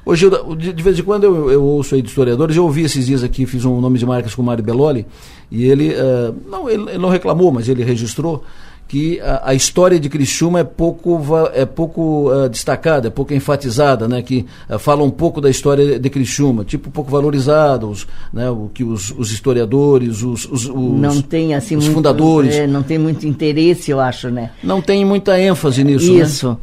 Ô 0.06 0.14
Gilda, 0.14 0.40
de, 0.54 0.80
vez 0.80 1.00
em 1.00 1.02
quando 1.02 1.24
eu, 1.24 1.50
eu, 1.50 1.64
ouço 1.64 1.96
aí 1.96 2.00
de 2.00 2.10
historiadores, 2.10 2.56
eu 2.56 2.62
ouvi 2.62 2.82
esses 2.82 3.06
dias 3.06 3.24
aqui, 3.24 3.44
fiz 3.44 3.64
um 3.64 3.80
nome 3.80 3.98
de 3.98 4.06
marcas 4.06 4.36
com 4.36 4.42
o 4.42 4.44
Mário 4.44 4.62
Belloli, 4.62 5.04
e 5.50 5.64
ele, 5.64 5.94
uh, 5.94 6.32
não, 6.48 6.70
ele, 6.70 6.90
ele 6.90 6.98
não 6.98 7.08
reclamou, 7.08 7.50
mas 7.50 7.68
ele 7.68 7.82
registrou 7.82 8.44
que 8.90 9.20
a, 9.20 9.50
a, 9.50 9.55
história 9.55 10.00
de 10.00 10.09
Criciúma 10.09 10.59
é 10.59 10.64
pouco, 10.64 11.22
é 11.55 11.64
pouco 11.64 12.29
uh, 12.29 12.48
destacada, 12.48 13.07
é 13.07 13.11
pouco 13.11 13.33
enfatizada, 13.33 14.09
né? 14.09 14.20
que 14.20 14.44
uh, 14.68 14.81
fala 14.81 15.05
um 15.05 15.11
pouco 15.11 15.40
da 15.40 15.48
história 15.48 15.96
de 15.96 16.11
Criciúma, 16.11 16.64
tipo 16.64 16.90
pouco 16.90 17.09
valorizada, 17.09 17.87
os, 17.87 18.05
né? 18.33 18.50
o 18.50 18.68
que 18.74 18.83
os, 18.83 19.14
os 19.16 19.31
historiadores, 19.31 20.24
os, 20.24 20.44
os, 20.44 20.68
os, 20.68 20.74
não 20.74 21.22
tem, 21.22 21.55
assim, 21.55 21.76
os 21.76 21.85
muito, 21.85 21.94
fundadores... 21.94 22.57
É, 22.57 22.66
não 22.66 22.83
tem 22.83 22.98
muito 22.98 23.29
interesse, 23.29 23.92
eu 23.92 24.00
acho, 24.00 24.29
né? 24.29 24.50
Não 24.61 24.83
tem 24.83 25.05
muita 25.05 25.40
ênfase 25.40 25.85
nisso, 25.85 26.12
né? 26.12 26.22
Isso. 26.24 26.48
Né? 26.48 26.57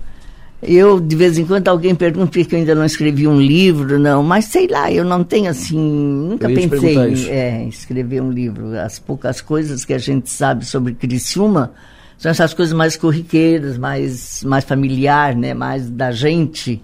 Eu, 0.62 1.00
de 1.00 1.16
vez 1.16 1.38
em 1.38 1.46
quando, 1.46 1.66
alguém 1.70 1.96
pergunta 1.96 2.30
por 2.30 2.46
que 2.46 2.54
eu 2.54 2.60
ainda 2.60 2.76
não 2.76 2.84
escrevi 2.84 3.26
um 3.26 3.40
livro, 3.40 3.98
não, 3.98 4.22
mas 4.22 4.46
sei 4.46 4.68
lá, 4.68 4.92
eu 4.92 5.06
não 5.06 5.24
tenho 5.24 5.50
assim, 5.50 5.78
nunca 5.78 6.50
pensei 6.50 6.98
em 6.98 7.30
é, 7.30 7.66
escrever 7.70 8.22
um 8.22 8.32
livro. 8.32 8.78
As 8.78 9.00
poucas 9.00 9.40
coisas 9.40 9.86
que 9.86 9.94
a 9.94 9.98
gente 9.98 10.30
sabe 10.30 10.66
sobre 10.66 10.94
Criciúma, 10.94 11.72
são 12.18 12.32
essas 12.32 12.54
coisas 12.54 12.74
mais 12.74 12.98
corriqueiras, 12.98 13.78
mais, 13.78 14.44
mais 14.44 14.64
familiar, 14.64 15.36
né? 15.36 15.54
mais 15.54 15.90
da 15.90 16.12
gente. 16.12 16.82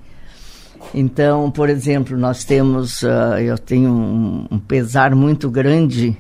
Então, 0.93 1.49
por 1.49 1.69
exemplo, 1.69 2.15
nós 2.17 2.43
temos, 2.43 3.01
uh, 3.01 3.39
eu 3.41 3.57
tenho 3.57 3.89
um, 3.89 4.47
um, 4.51 4.59
pesar 4.59 5.15
muito 5.15 5.49
grande 5.49 6.15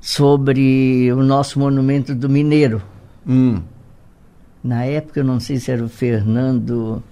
sobre 0.00 1.10
o 1.12 1.22
nosso 1.22 1.58
monumento 1.58 2.14
do 2.14 2.28
Mineiro. 2.28 2.82
Hum. 3.26 3.62
Na 4.62 4.84
época, 4.84 5.20
eu 5.20 5.24
não 5.24 5.40
sei 5.40 5.58
se 5.58 5.70
era 5.70 5.82
o 5.82 5.88
Fernando, 5.88 7.02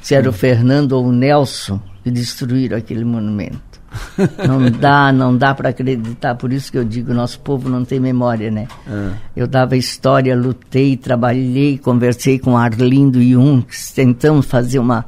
se 0.00 0.14
era 0.14 0.26
hum. 0.26 0.30
o 0.30 0.32
Fernando 0.32 0.92
ou 0.92 1.06
o 1.06 1.12
Nelson 1.12 1.80
que 2.02 2.10
destruíram 2.10 2.78
aquele 2.78 3.04
monumento. 3.04 3.71
Não 4.46 4.70
dá, 4.70 5.12
não 5.12 5.36
dá 5.36 5.54
para 5.54 5.68
acreditar. 5.70 6.34
Por 6.34 6.52
isso 6.52 6.70
que 6.72 6.78
eu 6.78 6.84
digo, 6.84 7.12
nosso 7.12 7.38
povo 7.40 7.68
não 7.68 7.84
tem 7.84 8.00
memória, 8.00 8.50
né? 8.50 8.66
É. 8.86 9.12
Eu 9.36 9.46
dava 9.46 9.76
história, 9.76 10.34
lutei, 10.34 10.96
trabalhei, 10.96 11.78
conversei 11.78 12.38
com 12.38 12.56
Arlindo 12.56 13.22
Junks, 13.22 13.92
tentamos 13.92 14.46
fazer 14.46 14.78
uma, 14.78 15.04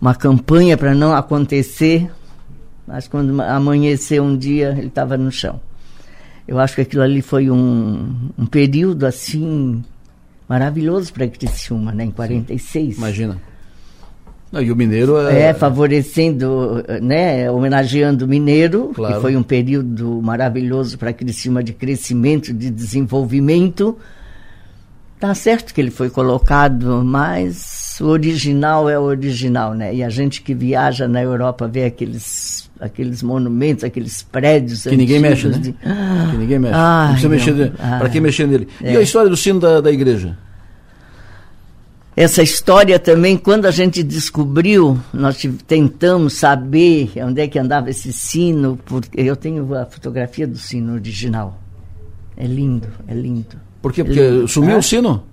uma 0.00 0.14
campanha 0.14 0.76
para 0.76 0.94
não 0.94 1.14
acontecer, 1.14 2.10
mas 2.86 3.08
quando 3.08 3.40
amanheceu 3.40 4.22
um 4.22 4.36
dia, 4.36 4.74
ele 4.76 4.88
estava 4.88 5.16
no 5.16 5.30
chão. 5.30 5.60
Eu 6.46 6.58
acho 6.58 6.74
que 6.74 6.80
aquilo 6.80 7.02
ali 7.02 7.22
foi 7.22 7.50
um, 7.50 8.30
um 8.36 8.46
período 8.46 9.06
assim 9.06 9.82
maravilhoso 10.48 11.12
para 11.12 11.26
Criciúma, 11.28 11.92
né? 11.92 12.04
Em 12.04 12.10
46. 12.10 12.94
Sim, 12.94 13.00
imagina. 13.00 13.51
Não, 14.52 14.60
e 14.60 14.70
o 14.70 14.76
Mineiro 14.76 15.16
é... 15.18 15.44
é... 15.44 15.54
favorecendo, 15.54 16.84
né, 17.00 17.50
homenageando 17.50 18.26
o 18.26 18.28
Mineiro, 18.28 18.92
claro. 18.94 19.14
que 19.14 19.20
foi 19.22 19.34
um 19.34 19.42
período 19.42 20.20
maravilhoso 20.22 20.98
para 20.98 21.10
Criciúma 21.12 21.64
de 21.64 21.72
crescimento, 21.72 22.52
de 22.52 22.70
desenvolvimento. 22.70 23.96
Tá 25.18 25.34
certo 25.34 25.72
que 25.72 25.80
ele 25.80 25.90
foi 25.90 26.10
colocado, 26.10 27.02
mas 27.04 27.96
o 28.00 28.06
original 28.06 28.90
é 28.90 28.98
o 28.98 29.02
original, 29.02 29.72
né? 29.72 29.94
E 29.94 30.02
a 30.02 30.10
gente 30.10 30.42
que 30.42 30.52
viaja 30.52 31.08
na 31.08 31.22
Europa 31.22 31.66
vê 31.66 31.84
aqueles 31.84 32.70
aqueles 32.80 33.22
monumentos, 33.22 33.84
aqueles 33.84 34.22
prédios 34.22 34.82
que 34.82 34.96
ninguém 34.96 35.20
mexe, 35.20 35.46
né? 35.46 35.58
De... 35.58 35.72
Que 35.72 36.36
ninguém 36.36 36.58
mexe. 36.58 36.74
Ai, 36.76 37.06
não 37.22 37.30
precisa 37.30 37.52
mexer. 37.52 37.72
Para 37.72 38.08
que 38.08 38.20
mexer 38.20 38.46
nele? 38.48 38.68
É. 38.82 38.94
E 38.94 38.96
a 38.96 39.00
história 39.00 39.30
do 39.30 39.36
sino 39.36 39.60
da, 39.60 39.80
da 39.80 39.92
igreja? 39.92 40.36
Essa 42.14 42.42
história 42.42 42.98
também, 42.98 43.38
quando 43.38 43.64
a 43.66 43.70
gente 43.70 44.02
descobriu, 44.02 44.98
nós 45.12 45.42
tentamos 45.66 46.34
saber 46.34 47.10
onde 47.16 47.40
é 47.40 47.48
que 47.48 47.58
andava 47.58 47.88
esse 47.88 48.12
sino, 48.12 48.78
porque 48.84 49.08
eu 49.18 49.34
tenho 49.34 49.74
a 49.74 49.86
fotografia 49.86 50.46
do 50.46 50.58
sino 50.58 50.92
original. 50.94 51.58
É 52.36 52.46
lindo, 52.46 52.88
é 53.08 53.14
lindo. 53.14 53.56
Por 53.80 53.92
quê? 53.92 54.04
Porque 54.04 54.28
lindo. 54.28 54.48
sumiu 54.48 54.76
ah? 54.76 54.78
o 54.78 54.82
sino? 54.82 55.24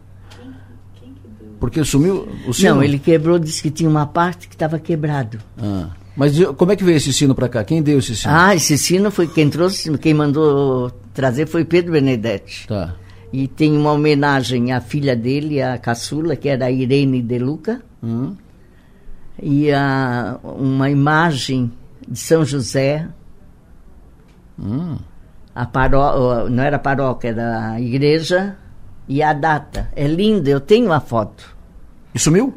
Porque 1.59 1.83
sumiu 1.83 2.27
o 2.47 2.53
sino? 2.53 2.75
Não, 2.75 2.83
ele 2.83 2.97
quebrou, 2.97 3.37
disse 3.37 3.61
que 3.61 3.69
tinha 3.69 3.89
uma 3.89 4.05
parte 4.05 4.47
que 4.47 4.55
estava 4.55 4.79
quebrado. 4.79 5.37
Ah. 5.61 5.89
Mas 6.15 6.33
como 6.57 6.71
é 6.71 6.75
que 6.75 6.83
veio 6.83 6.97
esse 6.97 7.11
sino 7.11 7.35
para 7.35 7.49
cá? 7.49 7.63
Quem 7.63 7.81
deu 7.81 7.99
esse 7.99 8.15
sino? 8.15 8.33
Ah, 8.33 8.55
esse 8.55 8.77
sino 8.77 9.11
foi 9.11 9.27
quem 9.27 9.49
trouxe, 9.49 9.97
quem 9.97 10.13
mandou 10.13 10.91
trazer 11.13 11.45
foi 11.45 11.65
Pedro 11.65 11.91
Benedetti. 11.91 12.67
Tá. 12.67 12.95
E 13.31 13.47
tem 13.47 13.77
uma 13.77 13.91
homenagem 13.91 14.71
à 14.71 14.81
filha 14.81 15.15
dele, 15.15 15.61
a 15.61 15.77
caçula, 15.77 16.35
que 16.35 16.49
era 16.49 16.65
a 16.65 16.71
Irene 16.71 17.21
De 17.21 17.37
Luca. 17.37 17.81
Hum. 18.03 18.35
E 19.41 19.71
a, 19.71 20.39
uma 20.43 20.89
imagem 20.89 21.71
de 22.07 22.17
São 22.19 22.43
José. 22.43 23.07
Hum. 24.57 24.97
A 25.53 25.65
paró 25.65 26.49
não 26.49 26.63
era 26.63 26.79
paróquia, 26.79 27.29
era 27.29 27.71
a 27.71 27.81
igreja. 27.81 28.57
E 29.07 29.23
a 29.23 29.33
data. 29.33 29.89
É 29.95 30.07
lindo, 30.07 30.47
eu 30.47 30.59
tenho 30.59 30.91
a 30.91 30.99
foto. 30.99 31.55
E 32.13 32.19
sumiu? 32.19 32.55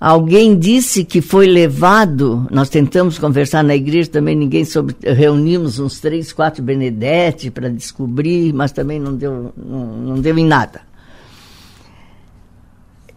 Alguém 0.00 0.58
disse 0.58 1.04
que 1.04 1.20
foi 1.20 1.46
levado, 1.46 2.48
nós 2.50 2.70
tentamos 2.70 3.18
conversar 3.18 3.62
na 3.62 3.76
igreja, 3.76 4.10
também 4.10 4.34
ninguém 4.34 4.64
soube, 4.64 4.96
reunimos 5.02 5.78
uns 5.78 6.00
três, 6.00 6.32
quatro 6.32 6.62
Benedetti 6.62 7.50
para 7.50 7.68
descobrir, 7.68 8.50
mas 8.54 8.72
também 8.72 8.98
não 8.98 9.14
deu, 9.14 9.52
não, 9.54 9.86
não, 9.98 10.18
deu 10.18 10.38
em 10.38 10.46
nada. 10.46 10.80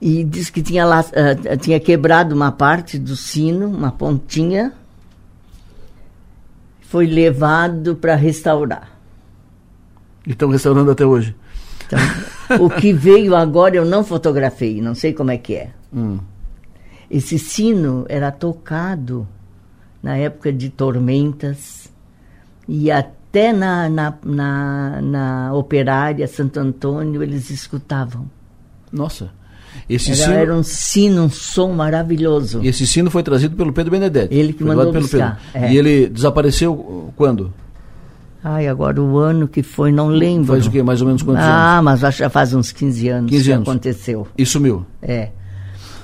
E 0.01 0.25
disse 0.25 0.51
que 0.51 0.61
tinha, 0.61 0.83
lá, 0.85 0.99
uh, 0.99 1.57
tinha 1.57 1.79
quebrado 1.79 2.35
uma 2.35 2.51
parte 2.51 2.99
do 2.99 3.15
sino, 3.15 3.67
uma 3.67 3.93
pontinha, 3.93 4.73
foi 6.81 7.05
levado 7.05 7.95
para 7.95 8.13
restaurar. 8.13 8.91
E 10.27 10.31
estão 10.31 10.49
restaurando 10.49 10.91
até 10.91 11.05
hoje? 11.05 11.33
Então, 11.85 11.99
o 12.59 12.69
que 12.69 12.91
veio 12.91 13.37
agora 13.37 13.77
eu 13.77 13.85
não 13.85 14.03
fotografei, 14.03 14.81
não 14.81 14.93
sei 14.93 15.13
como 15.13 15.31
é 15.31 15.37
que 15.37 15.55
é. 15.55 15.69
Hum. 15.95 16.19
Esse 17.13 17.37
sino 17.37 18.07
era 18.09 18.31
tocado 18.31 19.27
na 20.01 20.17
época 20.17 20.51
de 20.51 20.71
tormentas 20.71 21.87
e 22.67 22.89
até 22.89 23.53
na, 23.53 23.87
na, 23.87 24.13
na, 24.25 24.99
na 24.99 25.53
operária 25.53 26.27
Santo 26.27 26.59
Antônio 26.59 27.21
eles 27.21 27.51
escutavam. 27.51 28.25
Nossa. 28.91 29.29
Esse 29.87 30.09
era, 30.09 30.21
sino... 30.23 30.33
era 30.33 30.55
um 30.55 30.63
sino, 30.63 31.23
um 31.25 31.29
som 31.29 31.71
maravilhoso. 31.73 32.63
E 32.63 32.67
esse 32.67 32.87
sino 32.87 33.11
foi 33.11 33.21
trazido 33.21 33.55
pelo 33.55 33.71
Pedro 33.71 33.91
Benedetti. 33.91 34.33
Ele 34.33 34.51
que 34.51 34.63
mandou 34.63 34.91
buscar. 34.91 35.39
É. 35.53 35.71
E 35.71 35.77
ele 35.77 36.09
desapareceu 36.09 37.13
quando? 37.15 37.53
Ai, 38.43 38.67
agora 38.67 38.99
o 38.99 39.19
ano 39.19 39.47
que 39.47 39.61
foi, 39.61 39.91
não 39.91 40.07
lembro. 40.07 40.47
Faz 40.47 40.65
o 40.65 40.71
quê? 40.71 40.81
Mais 40.81 40.99
ou 40.99 41.05
menos 41.05 41.21
quantos 41.21 41.43
ah, 41.43 41.47
anos? 41.47 41.77
Ah, 41.77 41.81
mas 41.83 42.03
acho 42.03 42.17
que 42.17 42.23
já 42.23 42.29
faz 42.29 42.55
uns 42.55 42.71
15 42.71 43.07
anos 43.07 43.29
15 43.29 43.43
que 43.43 43.51
anos. 43.51 43.69
aconteceu. 43.69 44.27
E 44.35 44.45
sumiu? 44.47 44.83
É. 44.99 45.29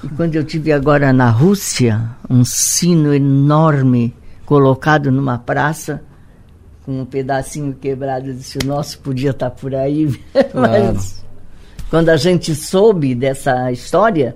E 0.04 0.08
quando 0.10 0.36
eu 0.36 0.44
tive 0.44 0.72
agora 0.72 1.12
na 1.12 1.30
Rússia, 1.30 2.10
um 2.30 2.44
sino 2.46 3.14
enorme 3.14 4.16
colocado 4.46 5.12
numa 5.12 5.38
praça, 5.38 6.02
com 6.86 7.02
um 7.02 7.06
pedacinho 7.06 7.74
quebrado, 7.74 8.30
eu 8.30 8.34
disse, 8.34 8.58
o 8.64 8.68
nosso 8.68 9.00
podia 9.00 9.32
estar 9.32 9.52
por 9.52 9.76
aí. 9.76 10.08
Claro. 10.52 10.94
Mas 10.94 11.24
quando 11.90 12.10
a 12.10 12.18
gente 12.18 12.56
soube 12.56 13.14
dessa 13.14 13.72
história, 13.72 14.36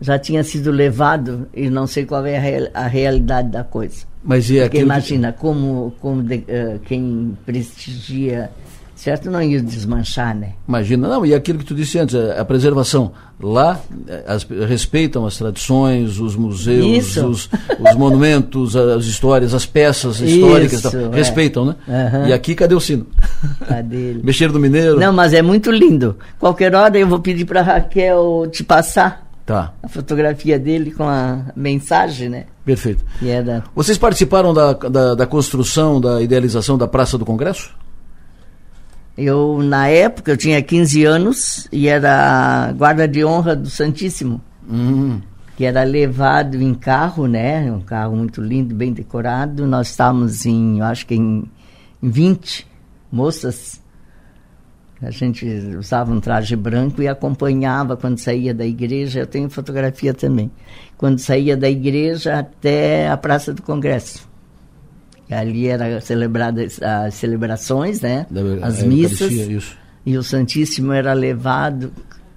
já 0.00 0.18
tinha 0.18 0.42
sido 0.44 0.70
levado 0.70 1.48
e 1.54 1.70
não 1.70 1.86
sei 1.86 2.04
qual 2.04 2.26
é 2.26 2.36
a, 2.36 2.40
real, 2.40 2.68
a 2.74 2.86
realidade 2.86 3.48
da 3.48 3.64
coisa. 3.64 4.04
Mas 4.22 4.50
e 4.50 4.60
Porque 4.60 4.80
imagina 4.80 5.32
que... 5.32 5.38
como, 5.38 5.94
como 6.00 6.22
de, 6.22 6.36
uh, 6.36 6.78
quem 6.84 7.36
prestigia 7.44 8.50
certo 9.04 9.30
não 9.30 9.42
ia 9.42 9.60
desmanchar, 9.60 10.34
né? 10.34 10.52
Imagina, 10.66 11.06
não, 11.06 11.26
e 11.26 11.34
aquilo 11.34 11.58
que 11.58 11.66
tu 11.66 11.74
disse 11.74 11.98
antes, 11.98 12.14
a, 12.14 12.42
preservação. 12.42 13.12
Lá 13.38 13.78
as, 14.26 14.44
respeitam 14.44 15.26
as 15.26 15.36
tradições, 15.36 16.18
os 16.18 16.34
museus, 16.34 17.14
os, 17.18 17.50
os, 17.78 17.94
monumentos, 17.96 18.74
as 18.74 19.04
histórias, 19.04 19.52
as 19.52 19.66
peças 19.66 20.20
históricas, 20.20 20.84
Isso, 20.84 20.96
é. 20.96 21.14
respeitam, 21.14 21.66
né? 21.66 21.74
Uhum. 21.86 22.28
E 22.28 22.32
aqui, 22.32 22.54
cadê 22.54 22.74
o 22.74 22.80
sino? 22.80 23.06
Cadê 23.68 23.96
ele? 23.96 24.22
Mexer 24.24 24.50
do 24.50 24.58
Mineiro. 24.58 24.98
Não, 24.98 25.12
mas 25.12 25.34
é 25.34 25.42
muito 25.42 25.70
lindo. 25.70 26.16
Qualquer 26.38 26.74
hora 26.74 26.96
eu 26.98 27.06
vou 27.06 27.20
pedir 27.20 27.44
para 27.44 27.60
Raquel 27.60 28.46
te 28.50 28.64
passar 28.64 29.28
tá. 29.44 29.74
a 29.82 29.88
fotografia 29.88 30.58
dele 30.58 30.92
com 30.92 31.04
a 31.04 31.42
mensagem, 31.54 32.30
né? 32.30 32.44
Perfeito. 32.64 33.04
E 33.20 33.28
era... 33.28 33.64
Vocês 33.74 33.98
participaram 33.98 34.54
da, 34.54 34.72
da, 34.72 35.14
da 35.14 35.26
construção, 35.26 36.00
da 36.00 36.22
idealização 36.22 36.78
da 36.78 36.88
Praça 36.88 37.18
do 37.18 37.26
Congresso? 37.26 37.83
Eu, 39.16 39.62
na 39.62 39.88
época, 39.88 40.32
eu 40.32 40.36
tinha 40.36 40.60
15 40.60 41.04
anos 41.04 41.68
e 41.70 41.86
era 41.86 42.72
guarda 42.72 43.06
de 43.06 43.24
honra 43.24 43.54
do 43.54 43.70
Santíssimo. 43.70 44.40
Uhum. 44.68 45.20
Que 45.56 45.64
era 45.64 45.84
levado 45.84 46.60
em 46.60 46.74
carro, 46.74 47.28
né? 47.28 47.70
Um 47.70 47.80
carro 47.80 48.16
muito 48.16 48.42
lindo, 48.42 48.74
bem 48.74 48.92
decorado. 48.92 49.66
Nós 49.66 49.90
estávamos 49.90 50.44
em, 50.44 50.80
eu 50.80 50.84
acho 50.84 51.06
que 51.06 51.14
em, 51.14 51.44
em 52.02 52.10
20 52.10 52.66
moças. 53.10 53.80
A 55.00 55.10
gente 55.10 55.46
usava 55.78 56.10
um 56.12 56.18
traje 56.18 56.56
branco 56.56 57.02
e 57.02 57.06
acompanhava 57.06 57.96
quando 57.96 58.18
saía 58.18 58.52
da 58.52 58.66
igreja. 58.66 59.20
Eu 59.20 59.26
tenho 59.26 59.48
fotografia 59.48 60.12
também. 60.12 60.50
Quando 60.96 61.18
saía 61.18 61.56
da 61.56 61.68
igreja 61.70 62.38
até 62.38 63.08
a 63.08 63.16
Praça 63.16 63.52
do 63.52 63.62
Congresso. 63.62 64.26
Ali 65.30 65.68
era 65.68 66.00
celebradas 66.00 66.80
as 66.82 67.14
celebrações, 67.14 68.00
né? 68.00 68.26
Da, 68.30 68.66
as 68.66 68.82
missas. 68.82 69.76
E 70.06 70.18
o 70.18 70.22
Santíssimo 70.22 70.92
era 70.92 71.12
levado 71.14 71.92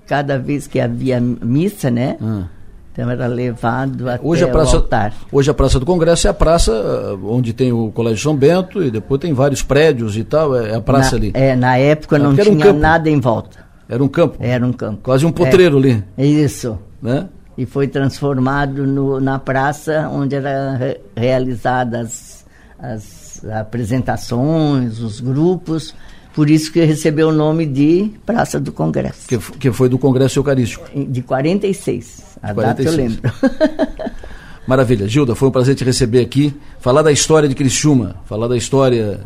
cada 0.08 0.40
vez 0.40 0.68
que 0.68 0.80
havia 0.80 1.20
missa, 1.20 1.92
né? 1.92 2.18
Ah. 2.22 2.46
Então 2.94 3.12
era 3.12 3.28
levado 3.28 4.10
até 4.10 4.26
hoje 4.26 4.44
a 4.44 4.48
praça, 4.48 4.76
o 4.76 4.80
altar. 4.80 5.14
Hoje 5.32 5.52
a 5.52 5.54
Praça 5.54 5.80
do 5.80 5.86
Congresso 5.86 6.26
é 6.26 6.32
a 6.32 6.34
praça 6.34 6.72
ah, 6.72 7.14
onde 7.26 7.54
tem 7.54 7.72
o 7.72 7.92
Colégio 7.92 8.24
São 8.24 8.36
Bento 8.36 8.82
e 8.82 8.90
depois 8.90 9.22
tem 9.22 9.34
vários 9.34 9.62
prédios 9.62 10.18
e 10.18 10.24
tal, 10.24 10.56
é 10.56 10.74
a 10.74 10.82
praça 10.82 11.12
na, 11.12 11.18
ali. 11.18 11.32
É, 11.36 11.56
na 11.56 11.78
época 11.78 12.18
não 12.18 12.36
tinha 12.36 12.72
um 12.72 12.80
nada 12.80 13.08
em 13.08 13.20
volta. 13.20 13.60
Era 13.88 14.04
um 14.04 14.08
campo? 14.08 14.38
Era 14.40 14.66
um 14.66 14.74
campo. 14.74 15.02
Quase 15.04 15.26
um 15.26 15.32
potreiro 15.32 15.78
é, 15.78 15.80
ali. 15.80 16.04
Isso. 16.18 16.80
Né? 17.02 17.28
E 17.56 17.66
foi 17.66 17.88
transformado 17.88 18.88
no, 18.88 19.20
na 19.20 19.38
praça 19.38 20.10
onde 20.12 20.36
eram 20.36 20.78
re, 20.78 21.00
realizadas 21.16 22.37
as 22.80 23.44
apresentações, 23.46 25.00
os 25.00 25.20
grupos, 25.20 25.94
por 26.34 26.50
isso 26.50 26.72
que 26.72 26.84
recebeu 26.84 27.30
o 27.30 27.32
nome 27.32 27.66
de 27.66 28.12
Praça 28.26 28.60
do 28.60 28.72
Congresso. 28.72 29.28
Que, 29.28 29.38
que 29.38 29.72
foi 29.72 29.90
do 29.90 29.98
Congresso 29.98 30.40
Eucarístico. 30.40 30.86
De 30.96 31.22
46, 31.22 32.38
a 32.42 32.54
46. 32.54 32.56
data 32.56 32.84
eu 32.84 32.92
lembro. 32.96 34.12
Maravilha. 34.68 35.08
Gilda, 35.08 35.34
foi 35.34 35.48
um 35.48 35.52
prazer 35.52 35.76
te 35.76 35.84
receber 35.84 36.20
aqui, 36.20 36.54
falar 36.80 37.02
da 37.02 37.12
história 37.12 37.48
de 37.48 37.56
Criciúma, 37.56 38.18
falar 38.26 38.48
da 38.48 38.58
história 38.58 39.20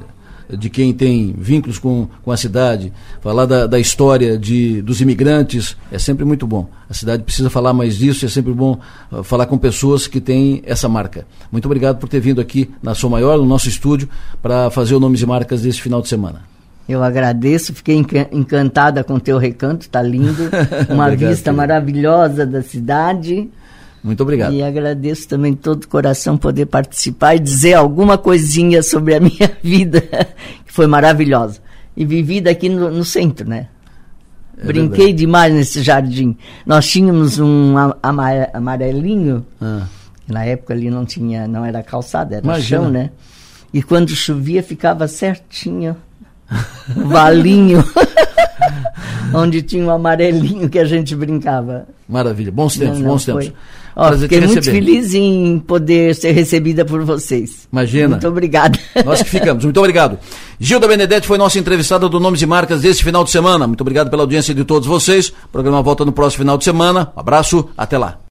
de 0.57 0.69
quem 0.69 0.93
tem 0.93 1.33
vínculos 1.37 1.79
com, 1.79 2.07
com 2.23 2.31
a 2.31 2.37
cidade, 2.37 2.91
falar 3.21 3.45
da, 3.45 3.67
da 3.67 3.79
história 3.79 4.37
de, 4.37 4.81
dos 4.81 5.01
imigrantes, 5.01 5.77
é 5.91 5.99
sempre 5.99 6.25
muito 6.25 6.45
bom. 6.45 6.69
A 6.89 6.93
cidade 6.93 7.23
precisa 7.23 7.49
falar 7.49 7.73
mais 7.73 7.97
disso, 7.97 8.25
é 8.25 8.29
sempre 8.29 8.53
bom 8.53 8.79
uh, 9.11 9.23
falar 9.23 9.45
com 9.45 9.57
pessoas 9.57 10.07
que 10.07 10.19
têm 10.19 10.61
essa 10.65 10.89
marca. 10.89 11.25
Muito 11.51 11.65
obrigado 11.65 11.97
por 11.97 12.09
ter 12.09 12.19
vindo 12.19 12.41
aqui 12.41 12.69
na 12.81 12.93
Sou 12.93 13.09
Maior, 13.09 13.37
no 13.37 13.45
nosso 13.45 13.69
estúdio, 13.69 14.09
para 14.41 14.69
fazer 14.69 14.95
o 14.95 14.99
Nomes 14.99 15.21
e 15.21 15.25
Marcas 15.25 15.61
desse 15.61 15.81
final 15.81 16.01
de 16.01 16.07
semana. 16.07 16.41
Eu 16.89 17.03
agradeço, 17.03 17.73
fiquei 17.73 17.95
encantada 18.31 19.03
com 19.03 19.13
o 19.13 19.19
teu 19.19 19.37
recanto, 19.37 19.83
está 19.83 20.01
lindo. 20.01 20.49
Uma 20.89 21.05
obrigado, 21.05 21.29
vista 21.29 21.53
maravilhosa 21.53 22.45
da 22.45 22.61
cidade. 22.61 23.49
Muito 24.03 24.21
obrigado. 24.23 24.53
E 24.53 24.63
agradeço 24.63 25.27
também 25.27 25.53
todo 25.53 25.83
o 25.83 25.87
coração 25.87 26.37
poder 26.37 26.65
participar 26.65 27.35
e 27.35 27.39
dizer 27.39 27.75
alguma 27.75 28.17
coisinha 28.17 28.81
sobre 28.81 29.15
a 29.15 29.19
minha 29.21 29.51
vida, 29.61 30.01
que 30.65 30.73
foi 30.73 30.87
maravilhosa. 30.87 31.59
E 31.95 32.05
vivida 32.05 32.49
aqui 32.49 32.69
no, 32.69 32.89
no 32.89 33.05
centro, 33.05 33.47
né? 33.47 33.67
É 34.57 34.65
Brinquei 34.65 34.97
verdade. 34.97 35.13
demais 35.13 35.53
nesse 35.53 35.81
jardim. 35.81 36.37
Nós 36.65 36.87
tínhamos 36.87 37.39
um 37.39 37.75
amarelinho, 38.53 39.45
ah. 39.59 39.87
na 40.27 40.45
época 40.45 40.73
ali 40.73 40.89
não 40.89 41.05
tinha, 41.05 41.47
não 41.47 41.65
era 41.65 41.83
calçada, 41.83 42.35
era 42.35 42.45
Imagina. 42.45 42.81
chão, 42.81 42.89
né? 42.91 43.09
E 43.73 43.81
quando 43.81 44.09
chovia 44.09 44.61
ficava 44.61 45.07
certinho, 45.07 45.95
valinho. 46.95 47.83
onde 49.33 49.61
tinha 49.61 49.83
um 49.85 49.89
amarelinho 49.89 50.69
que 50.69 50.79
a 50.79 50.85
gente 50.85 51.15
brincava. 51.15 51.87
Maravilha, 52.07 52.51
bons 52.51 52.77
tempos, 52.77 52.97
Não, 52.99 53.05
não, 53.05 53.11
bons 53.13 53.25
tempos. 53.25 53.45
foi. 53.45 53.53
Ó, 53.93 54.13
fiquei 54.13 54.39
muito 54.39 54.63
feliz 54.63 55.13
em 55.13 55.59
poder 55.59 56.15
ser 56.15 56.31
recebida 56.31 56.85
por 56.85 57.03
vocês. 57.03 57.67
Imagina. 57.71 58.09
Muito 58.09 58.27
obrigada. 58.27 58.79
Nós 59.05 59.21
que 59.21 59.29
ficamos. 59.29 59.65
Muito 59.65 59.77
obrigado. 59.77 60.17
Gilda 60.57 60.87
Benedetti 60.87 61.27
foi 61.27 61.37
nossa 61.37 61.59
entrevistada 61.59 62.07
do 62.07 62.19
Nomes 62.19 62.41
e 62.41 62.45
Marcas 62.45 62.81
deste 62.81 63.03
final 63.03 63.23
de 63.25 63.31
semana. 63.31 63.67
Muito 63.67 63.81
obrigado 63.81 64.09
pela 64.09 64.23
audiência 64.23 64.53
de 64.53 64.63
todos 64.63 64.87
vocês. 64.87 65.27
O 65.29 65.49
programa 65.51 65.81
volta 65.81 66.05
no 66.05 66.13
próximo 66.13 66.39
final 66.43 66.57
de 66.57 66.63
semana. 66.63 67.11
Um 67.15 67.19
abraço, 67.19 67.69
até 67.77 67.97
lá. 67.97 68.21